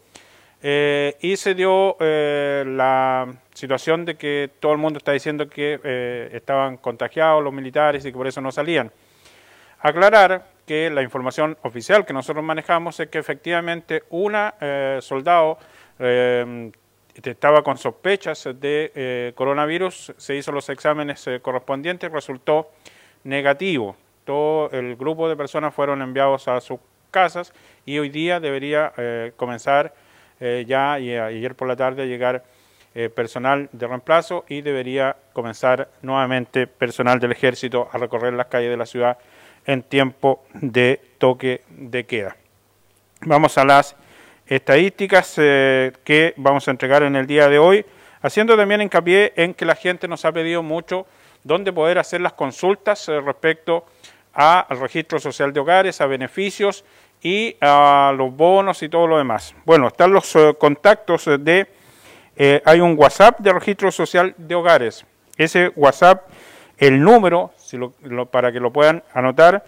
y 0.62 1.38
se 1.38 1.56
dio 1.56 1.96
la 2.00 3.26
situación 3.54 4.04
de 4.04 4.16
que 4.16 4.50
todo 4.60 4.74
el 4.74 4.80
mundo 4.80 4.98
está 4.98 5.14
diciendo 5.14 5.48
que 5.48 6.30
estaban 6.34 6.76
contagiados 6.76 7.42
los 7.42 7.54
militares 7.54 8.04
y 8.04 8.12
que 8.12 8.18
por 8.18 8.28
eso 8.28 8.42
no 8.42 8.52
salían. 8.52 8.92
Aclarar 9.80 10.57
que 10.68 10.90
la 10.90 11.02
información 11.02 11.58
oficial 11.64 12.06
que 12.06 12.14
nosotros 12.14 12.44
manejamos 12.44 13.00
es 13.00 13.08
que 13.08 13.18
efectivamente 13.18 14.04
una 14.10 14.54
eh, 14.60 15.00
soldado 15.02 15.58
eh, 15.98 16.72
estaba 17.24 17.64
con 17.64 17.78
sospechas 17.78 18.44
de 18.60 18.92
eh, 18.94 19.32
coronavirus, 19.34 20.14
se 20.18 20.36
hizo 20.36 20.52
los 20.52 20.70
exámenes 20.70 21.28
correspondientes, 21.42 22.12
resultó 22.12 22.70
negativo. 23.24 23.96
Todo 24.26 24.70
el 24.72 24.98
grupo 24.98 25.30
de 25.30 25.38
personas 25.38 25.74
fueron 25.74 26.02
enviados 26.02 26.50
a 26.50 26.60
sus 26.60 26.80
casas 27.12 27.54
y 27.86 27.98
hoy 27.98 28.10
día 28.10 28.42
debería 28.42 28.92
comenzar 29.38 29.96
ya 30.40 31.00
y 31.00 31.16
ayer 31.16 31.56
por 31.56 31.70
la 31.70 31.78
tarde 31.78 32.08
llegar 32.08 32.44
personal 33.16 33.70
de 33.72 33.88
reemplazo 33.88 34.44
y 34.50 34.62
debería 34.62 35.16
comenzar 35.32 35.90
nuevamente 36.02 36.68
personal 36.68 37.20
del 37.22 37.32
ejército 37.32 37.88
a 37.92 37.98
recorrer 37.98 38.34
las 38.34 38.48
calles 38.48 38.70
de 38.70 38.78
la 38.78 38.86
ciudad 38.86 39.18
en 39.68 39.84
tiempo 39.84 40.44
de 40.54 41.00
toque 41.20 41.62
de 41.70 42.06
queda. 42.06 42.36
Vamos 43.22 43.58
a 43.58 43.66
las 43.66 43.96
estadísticas 44.48 45.36
eh, 45.38 45.92
que 46.04 46.34
vamos 46.38 46.68
a 46.68 46.72
entregar 46.72 47.04
en 47.04 47.16
el 47.16 47.28
día 47.28 47.50
de 47.50 47.60
hoy, 47.60 47.86
haciendo 48.22 48.56
también 48.56 48.82
hincapié 48.82 49.34
en 49.36 49.54
que 49.54 49.66
la 49.66 49.76
gente 49.76 50.08
nos 50.08 50.24
ha 50.26 50.32
pedido 50.32 50.64
mucho 50.64 51.06
dónde 51.44 51.74
poder 51.74 52.00
hacer 52.00 52.22
las 52.22 52.34
consultas 52.34 53.08
eh, 53.10 53.20
respecto 53.20 53.86
al 54.34 54.80
registro 54.80 55.20
social 55.20 55.52
de 55.52 55.60
hogares, 55.60 56.00
a 56.00 56.06
beneficios 56.06 56.86
y 57.22 57.58
a 57.60 58.14
los 58.16 58.34
bonos 58.36 58.82
y 58.84 58.90
todo 58.90 59.08
lo 59.08 59.18
demás. 59.18 59.54
Bueno, 59.66 59.88
están 59.88 60.14
los 60.14 60.34
eh, 60.36 60.54
contactos 60.58 61.26
de, 61.40 61.68
hay 62.64 62.80
un 62.80 62.96
WhatsApp 62.98 63.40
de 63.40 63.52
registro 63.52 63.92
social 63.92 64.34
de 64.38 64.56
hogares. 64.56 65.06
Ese 65.38 65.72
WhatsApp 65.76 66.30
el 66.78 67.02
número, 67.02 67.52
para 68.32 68.52
que 68.52 68.60
lo 68.60 68.72
puedan 68.72 69.04
anotar 69.14 69.66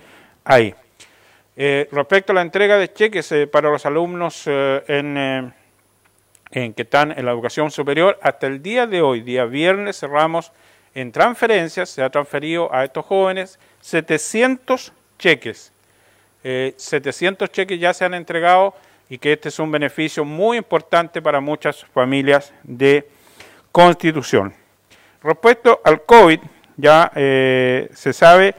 ahí. 0.44 0.74
Eh, 1.56 1.88
respecto 1.92 2.32
a 2.32 2.34
la 2.34 2.42
entrega 2.42 2.76
de 2.76 2.92
cheques 2.92 3.30
eh, 3.32 3.46
para 3.46 3.70
los 3.70 3.86
alumnos 3.86 4.42
eh, 4.46 4.82
en, 4.88 5.54
que 6.74 6.82
están 6.82 7.16
en 7.16 7.24
la 7.24 7.32
educación 7.32 7.70
superior, 7.70 8.18
hasta 8.22 8.46
el 8.46 8.62
día 8.62 8.86
de 8.86 9.00
hoy, 9.00 9.22
día 9.22 9.44
viernes, 9.44 9.98
cerramos 9.98 10.52
en 10.94 11.12
transferencias, 11.12 11.90
se 11.90 12.02
ha 12.02 12.10
transferido 12.10 12.72
a 12.72 12.84
estos 12.84 13.04
jóvenes 13.04 13.58
700 13.80 14.92
cheques. 15.18 15.72
700 16.42 17.50
cheques 17.50 17.80
ya 17.80 17.94
se 17.94 18.04
han 18.04 18.12
entregado 18.12 18.74
y 19.08 19.16
que 19.16 19.32
este 19.32 19.48
es 19.48 19.58
un 19.58 19.72
beneficio 19.72 20.24
muy 20.24 20.58
importante 20.58 21.22
para 21.22 21.40
muchas 21.40 21.84
familias 21.86 22.52
de 22.62 23.08
Constitución. 23.72 24.54
Respecto 25.22 25.80
al 25.84 26.02
COVID, 26.02 26.40
ya 26.76 27.10
se 27.14 28.12
sabe 28.12 28.54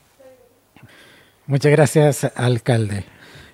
Muchas 1.46 1.72
gracias, 1.72 2.24
alcalde. 2.34 3.04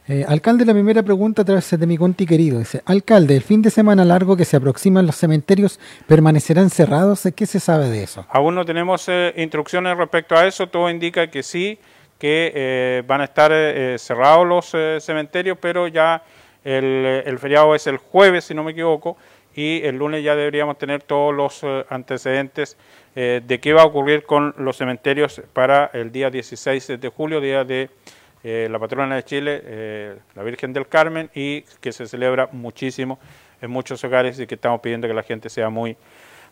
Eh, 0.08 0.24
alcalde, 0.26 0.64
la 0.64 0.72
primera 0.72 1.02
pregunta 1.02 1.42
a 1.42 1.44
través 1.44 1.70
de 1.78 1.86
mi 1.86 1.96
conti 1.96 2.26
querido. 2.26 2.58
Dice, 2.58 2.82
alcalde, 2.86 3.36
el 3.36 3.42
fin 3.42 3.62
de 3.62 3.70
semana 3.70 4.04
largo 4.04 4.36
que 4.36 4.44
se 4.44 4.56
aproximan 4.56 5.06
los 5.06 5.16
cementerios 5.16 5.78
permanecerán 6.08 6.70
cerrados. 6.70 7.28
¿Qué 7.36 7.46
se 7.46 7.60
sabe 7.60 7.88
de 7.88 8.02
eso? 8.02 8.26
Aún 8.28 8.56
no 8.56 8.64
tenemos 8.64 9.08
eh, 9.08 9.32
instrucciones 9.36 9.96
respecto 9.96 10.34
a 10.34 10.46
eso. 10.46 10.66
Todo 10.66 10.90
indica 10.90 11.28
que 11.28 11.42
sí, 11.44 11.78
que 12.22 12.52
eh, 12.54 13.02
van 13.04 13.20
a 13.20 13.24
estar 13.24 13.50
cerrados 13.98 14.46
los 14.46 15.04
cementerios, 15.04 15.58
pero 15.60 15.88
ya 15.88 16.22
el, 16.62 17.24
el, 17.26 17.38
feriado 17.40 17.74
es 17.74 17.88
el 17.88 17.96
jueves, 17.96 18.44
si 18.44 18.54
no 18.54 18.62
me 18.62 18.70
equivoco, 18.70 19.16
y 19.56 19.82
el 19.82 19.96
lunes 19.96 20.22
ya 20.22 20.36
deberíamos 20.36 20.78
tener 20.78 21.02
todos 21.02 21.34
los 21.34 21.64
antecedentes 21.90 22.76
eh, 23.14 23.42
de 23.44 23.60
qué 23.60 23.74
va 23.74 23.82
a 23.82 23.84
ocurrir 23.84 24.24
con 24.24 24.54
los 24.56 24.78
cementerios 24.78 25.42
para 25.52 25.90
el 25.92 26.10
día 26.10 26.30
16 26.30 26.98
de 26.98 27.08
julio, 27.08 27.42
día 27.42 27.62
de 27.62 27.90
eh, 28.42 28.68
la 28.70 28.78
patrona 28.78 29.16
de 29.16 29.22
Chile, 29.24 29.60
eh, 29.64 30.16
la 30.34 30.42
Virgen 30.42 30.72
del 30.72 30.88
Carmen, 30.88 31.28
y 31.34 31.62
que 31.80 31.92
se 31.92 32.06
celebra 32.06 32.48
muchísimo 32.52 33.18
en 33.60 33.70
muchos 33.70 34.02
hogares 34.02 34.40
y 34.40 34.46
que 34.46 34.54
estamos 34.54 34.80
pidiendo 34.80 35.06
que 35.06 35.14
la 35.14 35.22
gente 35.22 35.50
sea 35.50 35.68
muy 35.68 35.96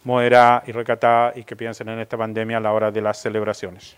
moderada 0.05 0.63
y 0.67 0.73
recatada 0.73 1.33
y 1.35 1.45
que 1.45 1.57
piensen 1.57 1.89
en 1.89 1.99
esta 1.99 2.19
pandemia 2.19 2.59
a 2.59 2.61
la 2.61 2.73
hora 2.73 2.91
de 2.91 3.01
las 3.01 3.21
celebraciones. 3.21 3.97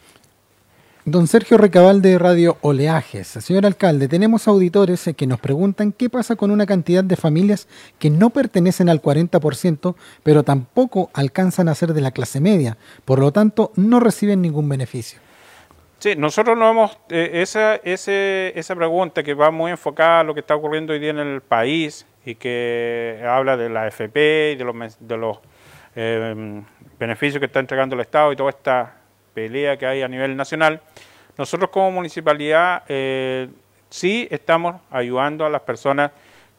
Don 1.05 1.27
Sergio 1.27 1.59
Recabal 1.59 2.01
de 2.01 2.17
Radio 2.17 2.59
Oleajes. 2.61 3.27
Señor 3.27 3.67
alcalde, 3.67 4.07
tenemos 4.07 4.47
auditores 4.47 5.11
que 5.17 5.27
nos 5.27 5.41
preguntan 5.41 5.91
qué 5.91 6.09
pasa 6.09 6.37
con 6.37 6.53
una 6.53 6.65
cantidad 6.65 7.03
de 7.03 7.17
familias 7.17 7.67
que 7.99 8.09
no 8.09 8.31
pertenecen 8.31 8.89
al 8.89 9.03
40%, 9.03 9.97
pero 10.23 10.45
tampoco 10.45 11.11
alcanzan 11.13 11.69
a 11.69 11.75
ser 11.75 11.93
de 11.93 12.03
la 12.03 12.13
clase 12.13 12.41
media, 12.41 12.79
por 13.05 13.19
lo 13.19 13.33
tanto 13.33 13.73
no 13.75 13.99
reciben 13.99 14.43
ningún 14.43 14.69
beneficio. 14.69 15.19
Sí, 15.99 16.15
nosotros 16.17 16.57
no 16.57 16.71
hemos, 16.71 16.97
eh, 17.09 17.31
esa, 17.43 17.75
esa 17.75 18.77
pregunta 18.77 19.25
que 19.25 19.35
va 19.35 19.51
muy 19.51 19.73
enfocada 19.73 20.21
a 20.21 20.23
lo 20.23 20.35
que 20.35 20.41
está 20.41 20.55
ocurriendo 20.55 20.93
hoy 20.93 21.01
día 21.01 21.11
en 21.11 21.19
el 21.19 21.41
país 21.41 22.07
y 22.25 22.37
que 22.37 23.21
habla 23.29 23.57
de 23.57 23.69
la 23.71 23.89
FP 23.89 24.53
y 24.53 24.55
de 24.55 24.65
los, 24.65 24.77
de 25.01 25.17
los 25.17 25.39
eh, 25.97 26.63
beneficios 26.97 27.41
que 27.41 27.47
está 27.47 27.59
entregando 27.59 27.97
el 27.97 28.03
Estado 28.03 28.33
y 28.33 28.37
toda 28.37 28.51
esta 28.51 29.02
pelea 29.35 29.77
que 29.77 29.87
hay 29.87 30.03
a 30.03 30.09
nivel 30.09 30.37
nacional, 30.37 30.81
nosotros 31.39 31.71
como 31.71 31.91
municipalidad 31.91 32.83
eh, 32.89 33.49
sí 33.89 34.29
estamos 34.31 34.77
ayudando 34.91 35.47
a 35.47 35.51
las 35.51 35.63
personas 35.63 36.11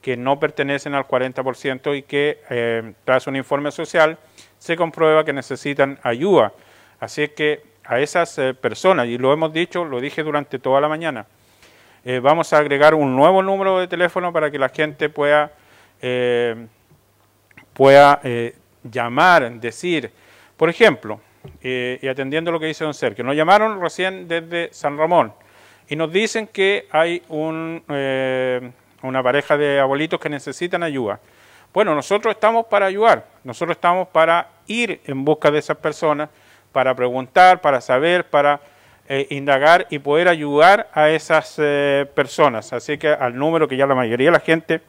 que 0.01 0.17
no 0.17 0.39
pertenecen 0.39 0.95
al 0.95 1.07
40% 1.07 1.97
y 1.97 2.01
que 2.01 2.41
eh, 2.49 2.93
tras 3.05 3.27
un 3.27 3.35
informe 3.35 3.71
social 3.71 4.17
se 4.57 4.75
comprueba 4.75 5.23
que 5.23 5.31
necesitan 5.31 5.99
ayuda. 6.03 6.53
Así 6.99 7.27
que 7.29 7.63
a 7.85 7.99
esas 7.99 8.37
eh, 8.39 8.53
personas, 8.53 9.07
y 9.07 9.17
lo 9.17 9.31
hemos 9.31 9.53
dicho, 9.53 9.85
lo 9.85 10.01
dije 10.01 10.23
durante 10.23 10.59
toda 10.59 10.81
la 10.81 10.89
mañana, 10.89 11.25
vamos 12.21 12.51
a 12.51 12.57
agregar 12.57 12.93
un 12.93 13.15
nuevo 13.15 13.41
número 13.41 13.79
de 13.79 13.87
teléfono 13.87 14.33
para 14.33 14.51
que 14.51 14.59
la 14.59 14.67
gente 14.67 15.07
pueda, 15.07 15.53
pueda 17.73 18.19
llamar, 18.83 19.49
decir, 19.53 20.11
por 20.57 20.69
ejemplo, 20.69 21.21
eh, 21.61 21.99
y 22.01 22.07
atendiendo 22.07 22.51
lo 22.51 22.59
que 22.59 22.67
dice 22.67 22.83
don 22.83 22.93
Sergio. 22.93 23.23
Nos 23.23 23.35
llamaron 23.35 23.81
recién 23.81 24.27
desde 24.27 24.69
San 24.73 24.97
Ramón 24.97 25.33
y 25.87 25.95
nos 25.95 26.11
dicen 26.11 26.47
que 26.47 26.87
hay 26.91 27.21
un, 27.29 27.83
eh, 27.89 28.71
una 29.01 29.21
pareja 29.21 29.57
de 29.57 29.79
abuelitos 29.79 30.19
que 30.19 30.29
necesitan 30.29 30.83
ayuda. 30.83 31.19
Bueno, 31.73 31.95
nosotros 31.95 32.35
estamos 32.35 32.67
para 32.67 32.85
ayudar, 32.85 33.25
nosotros 33.43 33.75
estamos 33.75 34.07
para 34.07 34.47
ir 34.67 35.01
en 35.05 35.25
busca 35.25 35.51
de 35.51 35.59
esas 35.59 35.77
personas, 35.77 36.29
para 36.71 36.95
preguntar, 36.95 37.61
para 37.61 37.81
saber, 37.81 38.25
para 38.25 38.61
eh, 39.09 39.27
indagar 39.31 39.87
y 39.89 39.99
poder 39.99 40.27
ayudar 40.27 40.89
a 40.93 41.09
esas 41.09 41.55
personas. 42.13 42.71
Así 42.73 42.97
que 42.97 43.09
al 43.09 43.37
número 43.37 43.67
que 43.67 43.75
ya 43.75 43.87
la 43.87 43.95
mayoría 43.95 44.27
de 44.27 44.31
la 44.31 44.39
gente 44.39 44.81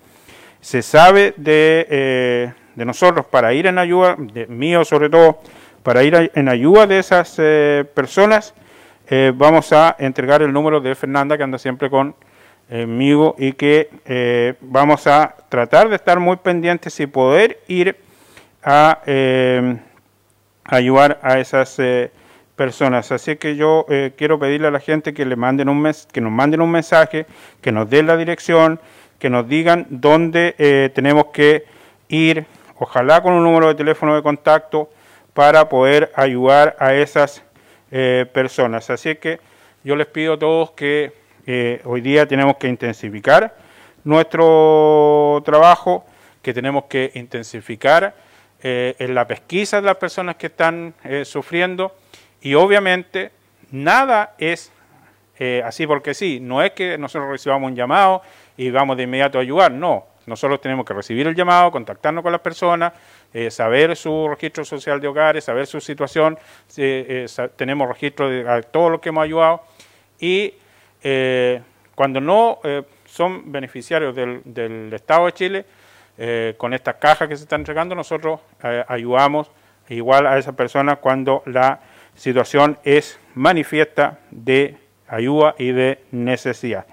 se 0.60 0.82
sabe 0.82 1.34
de, 1.36 2.54
de 2.74 2.84
nosotros 2.84 3.26
para 3.26 3.52
ir 3.54 3.66
en 3.66 3.78
ayuda, 3.78 4.16
de 4.18 4.46
mío 4.46 4.84
sobre 4.84 5.08
todo, 5.08 5.40
para 5.84 6.02
ir 6.02 6.32
en 6.34 6.48
ayuda 6.48 6.86
de 6.86 6.98
esas 6.98 7.36
eh, 7.38 7.84
personas, 7.94 8.54
eh, 9.06 9.32
vamos 9.36 9.70
a 9.74 9.94
entregar 9.98 10.40
el 10.40 10.50
número 10.50 10.80
de 10.80 10.94
Fernanda, 10.94 11.36
que 11.36 11.42
anda 11.42 11.58
siempre 11.58 11.90
conmigo, 11.90 13.36
y 13.38 13.52
que 13.52 13.90
eh, 14.06 14.54
vamos 14.62 15.06
a 15.06 15.36
tratar 15.50 15.90
de 15.90 15.96
estar 15.96 16.18
muy 16.18 16.36
pendientes 16.36 16.98
y 17.00 17.06
poder 17.06 17.60
ir 17.68 17.96
a 18.62 19.02
ayudar 20.64 21.20
a 21.22 21.38
esas 21.38 21.78
personas. 22.56 23.12
Así 23.12 23.36
que 23.36 23.54
yo 23.54 23.84
quiero 24.16 24.38
pedirle 24.38 24.68
a 24.68 24.70
la 24.70 24.80
gente 24.80 25.12
que 25.12 25.26
le 25.26 25.36
manden 25.36 25.68
un 25.68 25.82
mes, 25.82 26.08
que 26.10 26.22
nos 26.22 26.32
manden 26.32 26.62
un 26.62 26.70
mensaje, 26.70 27.26
que 27.60 27.72
nos 27.72 27.90
den 27.90 28.06
la 28.06 28.16
dirección, 28.16 28.80
que 29.18 29.28
nos 29.28 29.46
digan 29.46 29.86
dónde 29.90 30.90
tenemos 30.94 31.26
que 31.26 31.66
ir, 32.08 32.46
ojalá 32.78 33.22
con 33.22 33.34
un 33.34 33.44
número 33.44 33.68
de 33.68 33.74
teléfono 33.74 34.16
de 34.16 34.22
contacto 34.22 34.88
para 35.34 35.68
poder 35.68 36.12
ayudar 36.14 36.76
a 36.78 36.94
esas 36.94 37.42
eh, 37.90 38.24
personas. 38.32 38.88
Así 38.88 39.16
que 39.16 39.40
yo 39.82 39.96
les 39.96 40.06
pido 40.06 40.34
a 40.34 40.38
todos 40.38 40.70
que 40.70 41.12
eh, 41.46 41.82
hoy 41.84 42.00
día 42.00 42.26
tenemos 42.26 42.56
que 42.56 42.68
intensificar 42.68 43.54
nuestro 44.04 45.42
trabajo, 45.44 46.06
que 46.40 46.54
tenemos 46.54 46.84
que 46.84 47.10
intensificar 47.14 48.14
eh, 48.62 48.94
en 48.98 49.14
la 49.14 49.26
pesquisa 49.26 49.80
de 49.80 49.86
las 49.86 49.96
personas 49.96 50.36
que 50.36 50.46
están 50.46 50.94
sufriendo 51.24 51.94
y 52.40 52.54
obviamente 52.54 53.30
nada 53.70 54.34
es 54.38 54.70
así 55.64 55.86
porque 55.86 56.14
sí, 56.14 56.38
no 56.40 56.62
es 56.62 56.70
que 56.70 56.96
nosotros 56.96 57.30
recibamos 57.30 57.68
un 57.68 57.76
llamado 57.76 58.22
y 58.56 58.70
vamos 58.70 58.96
de 58.96 59.02
inmediato 59.02 59.38
a 59.38 59.42
ayudar, 59.42 59.72
no, 59.72 60.06
nosotros 60.26 60.60
tenemos 60.60 60.84
que 60.86 60.94
recibir 60.94 61.26
el 61.26 61.34
llamado, 61.34 61.70
contactarnos 61.70 62.22
con 62.22 62.32
las 62.32 62.40
personas, 62.40 62.92
eh, 63.32 63.50
saber 63.50 63.96
su 63.96 64.28
registro 64.28 64.64
social 64.64 65.00
de 65.00 65.08
hogares, 65.08 65.44
saber 65.44 65.66
su 65.66 65.80
situación, 65.80 66.38
eh, 66.76 67.26
tenemos 67.56 67.88
registro 67.88 68.28
de 68.28 68.62
todo 68.70 68.90
lo 68.90 69.00
que 69.00 69.10
hemos 69.10 69.24
ayudado 69.24 69.62
y 70.18 70.54
eh, 71.02 71.60
cuando 71.94 72.20
no 72.20 72.58
son 73.04 73.52
beneficiarios 73.52 74.16
del, 74.16 74.92
Estado 74.92 75.26
de 75.26 75.32
Chile, 75.32 75.64
con 76.56 76.74
estas 76.74 76.96
cajas 76.96 77.28
que 77.28 77.36
se 77.36 77.44
están 77.44 77.60
entregando, 77.60 77.94
nosotros 77.94 78.40
ayudamos 78.88 79.50
igual 79.88 80.26
a 80.26 80.38
esas 80.38 80.56
personas 80.56 80.98
cuando 80.98 81.42
la 81.46 81.80
situación 82.16 82.78
es 82.82 83.20
manifiesta 83.34 84.18
de 84.30 84.76
ayuda 85.06 85.54
y 85.58 85.70
de 85.70 86.00
necesidad. 86.10 86.86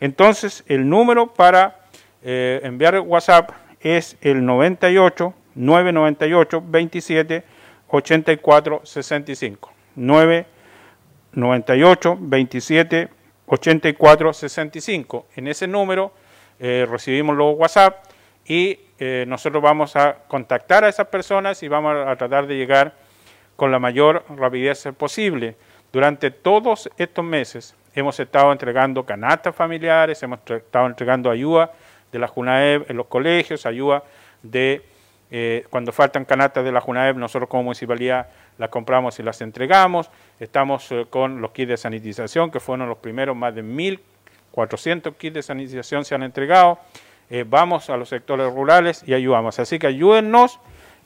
Entonces, 0.00 0.64
el 0.66 0.88
número 0.88 1.28
para 1.34 1.79
enviar 2.22 3.00
WhatsApp 3.00 3.50
es 3.80 4.16
el 4.20 4.44
98 4.44 5.34
998 5.54 6.62
27 6.66 7.44
84 7.88 8.80
65. 8.84 9.72
998 9.96 12.18
27 12.20 13.08
84 13.46 14.32
65. 14.32 15.26
En 15.36 15.48
ese 15.48 15.66
número 15.66 16.12
eh, 16.58 16.86
recibimos 16.88 17.36
los 17.36 17.56
WhatsApp 17.56 18.04
y 18.46 18.78
eh, 18.98 19.24
nosotros 19.26 19.62
vamos 19.62 19.96
a 19.96 20.14
contactar 20.28 20.84
a 20.84 20.88
esas 20.88 21.08
personas 21.08 21.62
y 21.62 21.68
vamos 21.68 21.96
a 22.06 22.16
tratar 22.16 22.46
de 22.46 22.56
llegar 22.56 22.94
con 23.56 23.70
la 23.72 23.78
mayor 23.78 24.24
rapidez 24.36 24.88
posible. 24.96 25.56
Durante 25.92 26.30
todos 26.30 26.88
estos 26.96 27.24
meses 27.24 27.74
hemos 27.94 28.18
estado 28.20 28.52
entregando 28.52 29.04
canastas 29.04 29.54
familiares, 29.54 30.22
hemos 30.22 30.38
estado 30.46 30.86
entregando 30.86 31.30
ayuda 31.30 31.72
de 32.12 32.18
la 32.18 32.28
JUNAEB 32.28 32.90
en 32.90 32.96
los 32.96 33.06
colegios, 33.06 33.66
ayuda 33.66 34.02
de 34.42 34.82
eh, 35.30 35.64
cuando 35.70 35.92
faltan 35.92 36.24
canastas 36.24 36.64
de 36.64 36.72
la 36.72 36.80
JUNAEB, 36.80 37.16
nosotros 37.16 37.48
como 37.48 37.64
municipalidad 37.64 38.28
las 38.58 38.68
compramos 38.68 39.18
y 39.20 39.22
las 39.22 39.40
entregamos. 39.40 40.10
Estamos 40.40 40.90
eh, 40.90 41.06
con 41.08 41.40
los 41.40 41.52
kits 41.52 41.68
de 41.68 41.76
sanitización, 41.76 42.50
que 42.50 42.58
fueron 42.58 42.88
los 42.88 42.98
primeros, 42.98 43.36
más 43.36 43.54
de 43.54 43.62
1.400 43.62 45.14
kits 45.16 45.34
de 45.34 45.42
sanitización 45.42 46.04
se 46.04 46.14
han 46.14 46.24
entregado. 46.24 46.78
Eh, 47.30 47.44
vamos 47.46 47.90
a 47.90 47.96
los 47.96 48.08
sectores 48.08 48.52
rurales 48.52 49.04
y 49.06 49.14
ayudamos. 49.14 49.58
Así 49.60 49.78
que 49.78 49.86
ayúdennos 49.86 50.58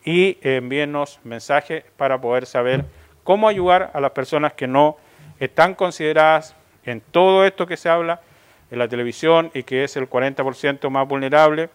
y 0.07 0.39
envíennos 0.41 1.21
mensajes 1.23 1.85
para 1.99 2.19
poder 2.19 2.47
saber 2.47 2.85
cómo 3.25 3.49
ayudar 3.49 3.91
a 3.93 4.01
las 4.01 4.13
personas 4.13 4.55
que 4.55 4.67
no 4.67 4.97
están 5.39 5.75
consideradas 5.75 6.55
en 6.85 7.01
todo 7.01 7.45
esto 7.45 7.67
que 7.67 7.77
se 7.77 7.89
habla 7.89 8.21
en 8.71 8.79
la 8.79 8.89
televisión 8.89 9.51
y 9.55 9.63
que 9.63 9.85
es 9.85 9.97
el 9.97 10.09
40% 10.09 10.91
más 10.91 11.09
vulnerable 11.09 11.71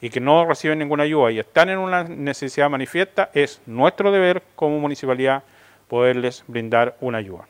y 0.00 0.10
que 0.10 0.20
no 0.20 0.46
reciben 0.46 0.78
ninguna 0.78 1.04
ayuda 1.04 1.30
y 1.30 1.38
están 1.38 1.68
en 1.68 1.78
una 1.78 2.04
necesidad 2.04 2.70
manifiesta, 2.70 3.30
es 3.34 3.60
nuestro 3.66 4.10
deber 4.10 4.42
como 4.56 4.78
municipalidad 4.78 5.42
poderles 5.88 6.44
brindar 6.46 6.96
una 7.00 7.18
ayuda. 7.18 7.46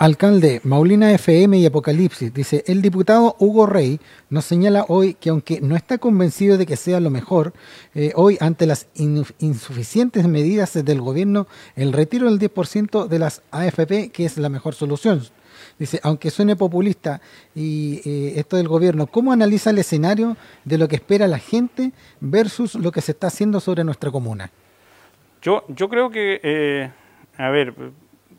Alcalde, 0.00 0.60
Maulina 0.62 1.10
FM 1.12 1.58
y 1.58 1.66
Apocalipsis 1.66 2.32
dice, 2.32 2.62
el 2.68 2.82
diputado 2.82 3.34
Hugo 3.40 3.66
Rey 3.66 3.98
nos 4.30 4.44
señala 4.44 4.84
hoy 4.86 5.14
que 5.14 5.30
aunque 5.30 5.60
no 5.60 5.74
está 5.74 5.98
convencido 5.98 6.56
de 6.56 6.66
que 6.66 6.76
sea 6.76 7.00
lo 7.00 7.10
mejor, 7.10 7.52
eh, 7.96 8.12
hoy 8.14 8.38
ante 8.38 8.66
las 8.66 8.86
insuficientes 8.94 10.28
medidas 10.28 10.74
del 10.84 11.00
gobierno, 11.00 11.48
el 11.74 11.92
retiro 11.92 12.30
del 12.30 12.38
10% 12.38 13.08
de 13.08 13.18
las 13.18 13.42
AFP, 13.50 14.10
que 14.12 14.24
es 14.24 14.38
la 14.38 14.48
mejor 14.48 14.76
solución. 14.76 15.26
Dice, 15.78 16.00
aunque 16.02 16.30
suene 16.30 16.56
populista 16.56 17.20
y 17.54 18.00
eh, 18.04 18.32
esto 18.36 18.56
del 18.56 18.66
gobierno, 18.66 19.06
¿cómo 19.06 19.32
analiza 19.32 19.70
el 19.70 19.78
escenario 19.78 20.36
de 20.64 20.76
lo 20.76 20.88
que 20.88 20.96
espera 20.96 21.28
la 21.28 21.38
gente 21.38 21.92
versus 22.20 22.74
lo 22.74 22.90
que 22.90 23.00
se 23.00 23.12
está 23.12 23.28
haciendo 23.28 23.60
sobre 23.60 23.84
nuestra 23.84 24.10
comuna? 24.10 24.50
Yo, 25.40 25.64
yo 25.68 25.88
creo 25.88 26.10
que, 26.10 26.40
eh, 26.42 26.90
a 27.36 27.50
ver, 27.50 27.74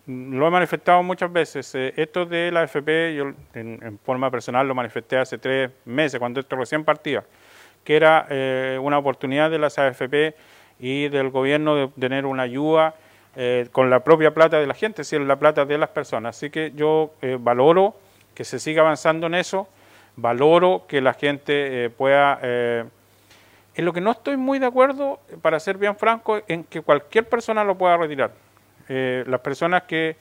lo 0.06 0.48
he 0.48 0.52
manifestado 0.52 1.02
muchas 1.02 1.32
veces. 1.32 1.74
Eh, 1.76 1.94
esto 1.96 2.26
de 2.26 2.52
la 2.52 2.64
AFP, 2.64 3.16
yo 3.16 3.32
en, 3.54 4.00
forma 4.04 4.30
personal 4.30 4.68
lo 4.68 4.76
manifesté 4.76 5.18
hace 5.18 5.38
tres 5.38 5.72
meses, 5.86 6.20
cuando 6.20 6.42
esto 6.42 6.58
recién 6.58 6.84
partía, 6.84 7.24
que 7.86 7.96
era 7.96 8.28
una 8.82 8.98
oportunidad 8.98 9.50
de 9.50 9.60
las 9.60 9.80
AFP 9.80 10.36
y 10.78 11.08
del 11.08 11.30
gobierno 11.30 11.76
de 11.76 11.88
tener 11.88 12.26
una 12.26 12.44
ayuda 12.44 12.96
eh, 13.36 13.68
con 13.72 13.92
la 13.92 14.00
propia 14.00 14.34
plata 14.34 14.60
de 14.60 14.66
la 14.66 14.74
gente, 14.74 15.04
es 15.04 15.10
decir, 15.10 15.26
la 15.26 15.38
plata 15.38 15.64
de 15.64 15.78
las 15.78 15.90
personas. 15.90 16.36
Así 16.36 16.50
que 16.50 16.72
yo 16.76 17.12
eh, 17.22 17.38
valoro 17.40 17.96
que 18.34 18.44
se 18.44 18.58
siga 18.58 18.82
avanzando 18.82 19.28
en 19.28 19.36
eso, 19.36 19.68
valoro 20.16 20.86
que 20.88 21.00
la 21.00 21.14
gente 21.14 21.86
eh, 21.86 21.90
pueda... 21.90 22.40
en 22.42 23.86
lo 23.86 23.94
que 23.94 24.02
no 24.02 24.12
estoy 24.12 24.36
muy 24.36 24.58
de 24.58 24.66
acuerdo, 24.66 25.20
para 25.42 25.60
ser 25.60 25.78
bien 25.78 25.96
franco, 25.96 26.42
en 26.48 26.64
que 26.64 26.82
cualquier 26.82 27.30
persona 27.30 27.64
lo 27.64 27.78
pueda 27.78 27.98
retirar. 27.98 28.32
las 28.88 29.40
personas 29.42 29.84
que, 29.84 30.18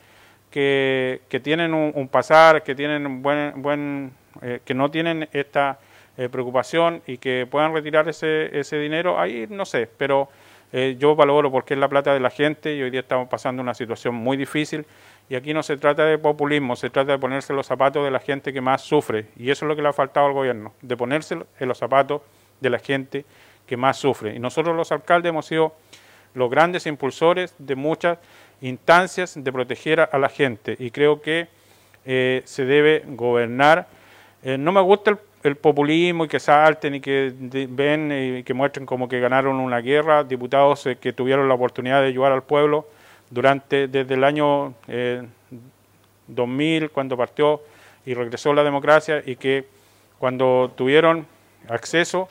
que, 0.50 1.40
tienen 1.42 1.72
un, 1.74 2.08
pasar, 2.08 2.62
que 2.62 2.74
tienen 2.74 3.22
buen, 3.22 3.62
buen 3.62 4.12
que 4.64 4.74
no 4.74 4.90
tienen 4.90 5.28
esta 5.32 5.78
preocupación 6.30 7.02
y 7.06 7.18
que 7.18 7.48
puedan 7.50 7.72
retirar 7.72 8.08
ese, 8.08 8.56
ese 8.56 8.78
dinero, 8.78 9.18
ahí 9.18 9.46
no 9.48 9.64
sé, 9.64 9.88
pero 9.96 10.28
eh, 10.72 10.96
yo 10.98 11.16
valoro 11.16 11.50
porque 11.50 11.74
es 11.74 11.80
la 11.80 11.88
plata 11.88 12.12
de 12.12 12.20
la 12.20 12.30
gente 12.30 12.74
y 12.74 12.82
hoy 12.82 12.90
día 12.90 13.00
estamos 13.00 13.28
pasando 13.28 13.62
una 13.62 13.74
situación 13.74 14.14
muy 14.14 14.36
difícil 14.36 14.84
y 15.28 15.34
aquí 15.34 15.54
no 15.54 15.62
se 15.62 15.76
trata 15.76 16.04
de 16.04 16.18
populismo, 16.18 16.76
se 16.76 16.90
trata 16.90 17.12
de 17.12 17.18
ponerse 17.18 17.52
los 17.52 17.66
zapatos 17.66 18.04
de 18.04 18.10
la 18.10 18.20
gente 18.20 18.52
que 18.52 18.60
más 18.60 18.82
sufre 18.82 19.26
y 19.36 19.50
eso 19.50 19.64
es 19.64 19.68
lo 19.68 19.76
que 19.76 19.82
le 19.82 19.88
ha 19.88 19.92
faltado 19.92 20.26
al 20.26 20.32
gobierno, 20.32 20.74
de 20.82 20.96
ponerse 20.96 21.38
en 21.58 21.68
los 21.68 21.78
zapatos 21.78 22.22
de 22.60 22.70
la 22.70 22.78
gente 22.78 23.24
que 23.66 23.76
más 23.76 23.96
sufre. 23.98 24.34
Y 24.34 24.38
nosotros 24.38 24.74
los 24.74 24.92
alcaldes 24.92 25.30
hemos 25.30 25.46
sido 25.46 25.74
los 26.34 26.50
grandes 26.50 26.86
impulsores 26.86 27.54
de 27.58 27.74
muchas 27.74 28.18
instancias 28.60 29.42
de 29.42 29.52
proteger 29.52 30.00
a 30.00 30.18
la 30.18 30.28
gente 30.28 30.76
y 30.78 30.90
creo 30.90 31.22
que 31.22 31.48
eh, 32.04 32.42
se 32.44 32.64
debe 32.64 33.04
gobernar. 33.06 33.88
Eh, 34.42 34.56
no 34.58 34.72
me 34.72 34.80
gusta 34.80 35.10
el 35.10 35.18
el 35.42 35.56
populismo 35.56 36.24
y 36.24 36.28
que 36.28 36.40
salten 36.40 36.96
y 36.96 37.00
que 37.00 37.32
ven 37.70 38.38
y 38.38 38.42
que 38.42 38.54
muestren 38.54 38.86
como 38.86 39.08
que 39.08 39.20
ganaron 39.20 39.56
una 39.56 39.78
guerra, 39.78 40.24
diputados 40.24 40.86
eh, 40.86 40.96
que 40.96 41.12
tuvieron 41.12 41.48
la 41.48 41.54
oportunidad 41.54 42.00
de 42.00 42.08
ayudar 42.08 42.32
al 42.32 42.42
pueblo 42.42 42.88
durante 43.30 43.88
desde 43.88 44.14
el 44.14 44.24
año 44.24 44.74
2000 46.26 46.82
eh, 46.82 46.88
cuando 46.88 47.16
partió 47.16 47.62
y 48.04 48.14
regresó 48.14 48.52
la 48.54 48.64
democracia 48.64 49.22
y 49.24 49.36
que 49.36 49.66
cuando 50.18 50.72
tuvieron 50.74 51.26
acceso 51.68 52.28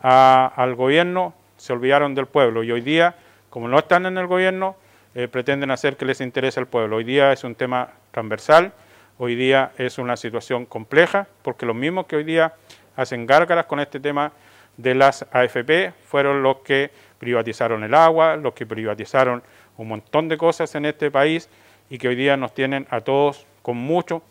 al 0.00 0.74
gobierno 0.74 1.34
se 1.56 1.72
olvidaron 1.72 2.14
del 2.14 2.26
pueblo 2.26 2.62
y 2.62 2.70
hoy 2.70 2.80
día 2.80 3.16
como 3.50 3.68
no 3.68 3.78
están 3.78 4.06
en 4.06 4.18
el 4.18 4.26
gobierno 4.26 4.76
eh, 5.14 5.28
pretenden 5.28 5.70
hacer 5.70 5.96
que 5.96 6.04
les 6.04 6.20
interese 6.20 6.60
al 6.60 6.66
pueblo. 6.66 6.96
Hoy 6.96 7.04
día 7.04 7.32
es 7.32 7.42
un 7.42 7.54
tema 7.54 7.88
transversal 8.10 8.72
hoy 9.18 9.34
día 9.34 9.72
es 9.78 9.98
una 9.98 10.16
situación 10.16 10.66
compleja, 10.66 11.26
porque 11.42 11.66
los 11.66 11.76
mismos 11.76 12.06
que 12.06 12.16
hoy 12.16 12.24
día 12.24 12.54
hacen 12.96 13.26
gárgaras 13.26 13.66
con 13.66 13.80
este 13.80 14.00
tema 14.00 14.32
de 14.76 14.94
las 14.94 15.26
AFP 15.32 15.92
fueron 16.04 16.42
los 16.42 16.58
que 16.58 16.90
privatizaron 17.18 17.82
el 17.84 17.94
agua, 17.94 18.36
los 18.36 18.54
que 18.54 18.66
privatizaron 18.66 19.42
un 19.76 19.88
montón 19.88 20.28
de 20.28 20.36
cosas 20.36 20.74
en 20.74 20.84
este 20.86 21.10
país 21.10 21.48
y 21.90 21.98
que 21.98 22.08
hoy 22.08 22.14
día 22.14 22.36
nos 22.36 22.54
tienen 22.54 22.86
a 22.90 23.00
todos 23.00 23.46
con 23.62 23.76
muchos, 23.76 24.22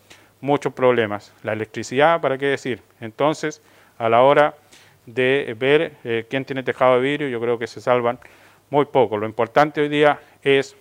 muchos 0.42 0.74
problemas. 0.74 1.34
La 1.44 1.54
electricidad, 1.54 2.22
¿para 2.22 2.38
qué 2.38 2.48
decir? 2.48 2.82
Entonces, 3.02 3.62
a 3.98 4.10
la 4.10 4.22
hora 4.22 4.56
de 5.06 5.56
ver 5.58 5.94
eh, 6.04 6.26
quién 6.30 6.46
tiene 6.46 6.64
tejado 6.64 6.96
de 6.96 7.02
vidrio, 7.02 7.30
yo 7.30 7.40
creo 7.40 7.60
que 7.60 7.68
se 7.68 7.82
salvan 7.82 8.20
muy 8.70 8.86
poco. 8.86 9.18
Lo 9.18 9.26
importante 9.26 9.82
hoy 9.82 9.90
día 9.90 10.20
es 10.44 10.76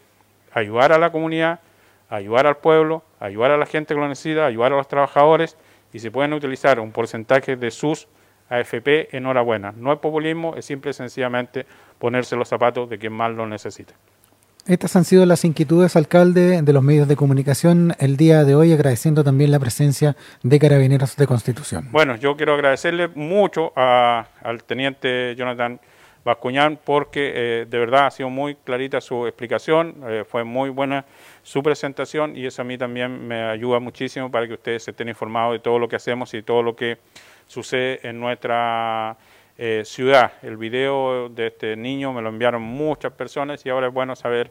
ayudar 0.52 0.92
a 0.92 0.98
la 0.98 1.10
comunidad, 1.10 1.60
ayudar 2.14 2.46
al 2.46 2.56
pueblo, 2.58 3.04
ayudar 3.20 3.50
a 3.50 3.56
la 3.56 3.66
gente 3.66 3.94
que 3.94 4.00
lo 4.00 4.08
necesita, 4.08 4.46
ayudar 4.46 4.72
a 4.72 4.76
los 4.76 4.88
trabajadores 4.88 5.56
y 5.92 5.98
se 5.98 6.10
pueden 6.10 6.32
utilizar 6.32 6.80
un 6.80 6.92
porcentaje 6.92 7.56
de 7.56 7.70
sus 7.70 8.08
AFP, 8.48 9.16
enhorabuena. 9.16 9.72
No 9.76 9.92
es 9.92 9.98
populismo, 9.98 10.54
es 10.56 10.64
simple 10.64 10.90
y 10.90 10.94
sencillamente 10.94 11.66
ponerse 11.98 12.36
los 12.36 12.48
zapatos 12.48 12.88
de 12.88 12.98
quien 12.98 13.12
más 13.12 13.32
lo 13.32 13.46
necesite. 13.46 13.94
Estas 14.66 14.96
han 14.96 15.04
sido 15.04 15.26
las 15.26 15.44
inquietudes, 15.44 15.94
alcalde, 15.94 16.62
de 16.62 16.72
los 16.72 16.82
medios 16.82 17.06
de 17.06 17.16
comunicación 17.16 17.94
el 17.98 18.16
día 18.16 18.44
de 18.44 18.54
hoy, 18.54 18.72
agradeciendo 18.72 19.22
también 19.22 19.50
la 19.50 19.58
presencia 19.58 20.16
de 20.42 20.58
Carabineros 20.58 21.16
de 21.16 21.26
Constitución. 21.26 21.88
Bueno, 21.92 22.16
yo 22.16 22.34
quiero 22.34 22.54
agradecerle 22.54 23.08
mucho 23.08 23.72
al 23.76 24.64
teniente 24.64 25.34
Jonathan 25.36 25.80
Bascuñán 26.24 26.78
porque 26.82 27.32
eh, 27.34 27.66
de 27.68 27.78
verdad 27.78 28.06
ha 28.06 28.10
sido 28.10 28.30
muy 28.30 28.54
clarita 28.54 29.00
su 29.02 29.26
explicación, 29.26 30.02
eh, 30.08 30.24
fue 30.26 30.42
muy 30.42 30.70
buena 30.70 31.04
su 31.42 31.62
presentación 31.62 32.34
y 32.34 32.46
eso 32.46 32.62
a 32.62 32.64
mí 32.64 32.78
también 32.78 33.28
me 33.28 33.42
ayuda 33.42 33.78
muchísimo 33.78 34.30
para 34.30 34.46
que 34.48 34.54
ustedes 34.54 34.88
estén 34.88 35.10
informados 35.10 35.52
de 35.52 35.58
todo 35.58 35.78
lo 35.78 35.86
que 35.86 35.96
hacemos 35.96 36.32
y 36.32 36.42
todo 36.42 36.62
lo 36.62 36.74
que 36.74 36.96
sucede 37.46 38.00
en 38.08 38.18
nuestra 38.18 39.18
eh, 39.58 39.82
ciudad. 39.84 40.32
El 40.42 40.56
video 40.56 41.28
de 41.28 41.48
este 41.48 41.76
niño 41.76 42.14
me 42.14 42.22
lo 42.22 42.30
enviaron 42.30 42.62
muchas 42.62 43.12
personas 43.12 43.64
y 43.66 43.68
ahora 43.68 43.88
es 43.88 43.92
bueno 43.92 44.16
saber 44.16 44.50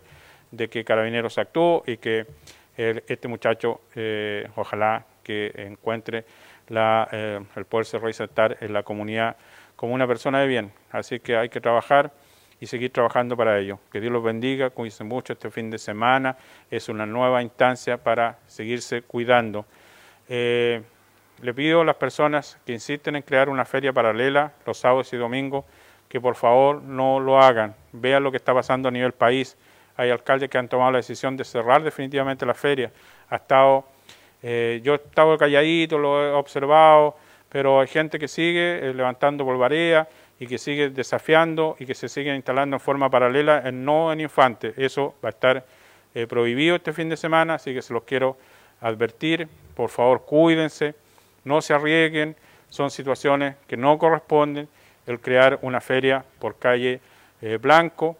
de 0.52 0.70
qué 0.70 0.86
carabineros 0.86 1.40
actuó 1.40 1.84
y 1.88 1.98
que 1.98 2.28
este 2.78 3.28
muchacho 3.28 3.82
ojalá 4.56 5.06
que 5.24 5.52
encuentre 5.56 6.26
la, 6.70 7.08
el 7.56 7.66
poderse 7.66 8.00
reinsertar 8.00 8.58
en 8.62 8.74
la 8.74 8.82
comunidad 8.84 9.36
como 9.76 9.94
una 9.94 10.08
persona 10.08 10.40
de 10.40 10.48
bien. 10.48 10.72
Así 10.92 11.20
que 11.20 11.38
hay 11.38 11.50
que 11.50 11.62
trabajar 11.62 12.12
y 12.60 12.68
seguir 12.68 12.92
trabajando 12.92 13.36
para 13.36 13.60
ello. 13.60 13.80
Que 13.92 14.00
Dios 14.00 14.14
los 14.14 14.24
bendiga, 14.24 14.70
cuídense 14.70 15.04
mucho 15.04 15.34
este 15.34 15.50
fin 15.50 15.70
de 15.70 15.78
semana. 15.78 16.38
Es 16.72 16.90
una 16.90 17.06
nueva 17.06 17.42
instancia 17.42 17.98
para 17.98 18.40
seguirse 18.48 19.02
cuidando. 19.02 19.66
Eh, 20.30 20.82
le 21.42 21.54
pido 21.54 21.82
a 21.82 21.86
las 21.86 21.98
personas 21.98 22.58
que 22.66 22.72
insisten 22.72 23.18
en 23.18 23.22
crear 23.24 23.50
una 23.50 23.66
feria 23.66 23.92
paralela 23.92 24.54
los 24.66 24.78
sábados 24.78 25.12
y 25.12 25.18
domingos 25.18 25.66
que 26.08 26.22
por 26.22 26.36
favor 26.36 26.82
no 26.82 27.20
lo 27.20 27.42
hagan. 27.42 27.76
Vean 27.92 28.24
lo 28.24 28.32
que 28.32 28.38
está 28.38 28.54
pasando 28.54 28.88
a 28.88 28.92
nivel 28.92 29.12
país. 29.14 29.58
Hay 29.98 30.10
alcaldes 30.10 30.50
que 30.50 30.58
han 30.58 30.68
tomado 30.68 30.92
la 30.92 31.00
decisión 31.00 31.36
de 31.36 31.44
cerrar 31.44 31.84
definitivamente 31.84 32.46
la 32.46 32.54
feria. 32.54 32.92
Ha 33.30 33.36
estado, 33.36 33.86
eh, 34.42 34.80
yo 34.84 34.94
he 34.94 34.96
estado 34.98 35.38
calladito, 35.38 35.98
lo 35.98 36.24
he 36.24 36.32
observado, 36.32 37.18
pero 37.54 37.80
hay 37.80 37.88
gente 37.88 38.18
que 38.18 38.28
sigue 38.28 38.80
eh, 38.80 38.94
levantando 38.96 39.46
polvareda 39.46 40.10
y 40.40 40.48
que 40.48 40.58
sigue 40.58 40.90
desafiando 40.90 41.76
y 41.80 41.86
que 41.86 41.94
se 41.94 42.10
sigue 42.10 42.36
instalando 42.36 42.78
en 42.78 42.80
forma 42.80 43.12
paralela, 43.12 43.62
en, 43.64 43.86
no 43.86 44.12
en 44.12 44.22
Infante. 44.22 44.74
Eso 44.76 45.14
va 45.24 45.30
a 45.30 45.34
estar 45.34 45.64
eh, 46.16 46.26
prohibido 46.26 46.76
este 46.76 46.94
fin 46.94 47.10
de 47.10 47.16
semana, 47.16 47.54
así 47.54 47.72
que 47.72 47.84
se 47.84 47.94
los 47.94 48.06
quiero 48.06 48.38
advertir. 48.82 49.48
Por 49.76 49.92
favor, 49.92 50.26
cuídense, 50.26 50.96
no 51.44 51.62
se 51.62 51.76
arriesguen, 51.76 52.36
son 52.70 52.90
situaciones 52.90 53.56
que 53.68 53.78
no 53.78 54.00
corresponden 54.00 54.68
el 55.06 55.20
crear 55.20 55.60
una 55.62 55.80
feria 55.80 56.26
por 56.40 56.58
calle 56.58 57.02
eh, 57.42 57.60
Blanco 57.62 58.18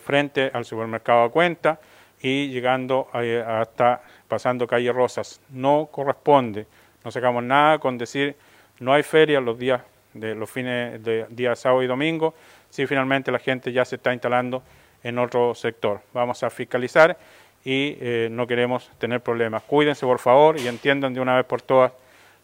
frente 0.00 0.50
al 0.54 0.64
supermercado 0.64 1.24
a 1.24 1.30
cuenta 1.30 1.78
y 2.22 2.48
llegando 2.48 3.08
hasta 3.12 4.00
pasando 4.26 4.66
calle 4.66 4.90
Rosas. 4.92 5.40
No 5.50 5.88
corresponde, 5.90 6.66
no 7.06 7.12
sacamos 7.12 7.44
nada 7.44 7.78
con 7.78 7.96
decir 7.96 8.34
no 8.80 8.92
hay 8.92 9.04
feria 9.04 9.40
los 9.40 9.56
días 9.56 9.80
de 10.12 10.34
los 10.34 10.50
fines 10.50 11.04
de 11.04 11.24
día 11.30 11.54
sábado 11.54 11.84
y 11.84 11.86
domingo, 11.86 12.34
si 12.68 12.84
finalmente 12.84 13.30
la 13.30 13.38
gente 13.38 13.72
ya 13.72 13.84
se 13.84 13.94
está 13.94 14.12
instalando 14.12 14.64
en 15.04 15.16
otro 15.20 15.54
sector. 15.54 16.00
Vamos 16.12 16.42
a 16.42 16.50
fiscalizar 16.50 17.16
y 17.64 17.96
eh, 18.00 18.28
no 18.28 18.44
queremos 18.48 18.90
tener 18.98 19.20
problemas. 19.20 19.62
Cuídense 19.62 20.04
por 20.04 20.18
favor 20.18 20.58
y 20.58 20.66
entiendan 20.66 21.14
de 21.14 21.20
una 21.20 21.36
vez 21.36 21.44
por 21.44 21.62
todas 21.62 21.92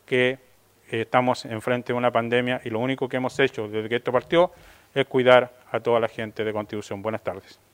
que 0.07 0.39
eh, 0.93 1.01
estamos 1.01 1.45
enfrente 1.45 1.93
de 1.93 1.99
una 1.99 2.13
pandemia 2.13 2.61
y 2.65 2.71
lo 2.71 2.79
único 2.79 3.09
que 3.09 3.17
hemos 3.17 3.37
hecho 3.41 3.67
desde 3.67 3.89
que 3.89 3.97
esto 3.97 4.13
partió 4.13 4.53
es 4.95 5.07
cuidar 5.07 5.51
a 5.73 5.81
toda 5.81 5.99
la 5.99 6.07
gente 6.07 6.45
de 6.45 6.53
Constitución. 6.53 7.03
Buenas 7.03 7.25
tardes. 7.25 7.72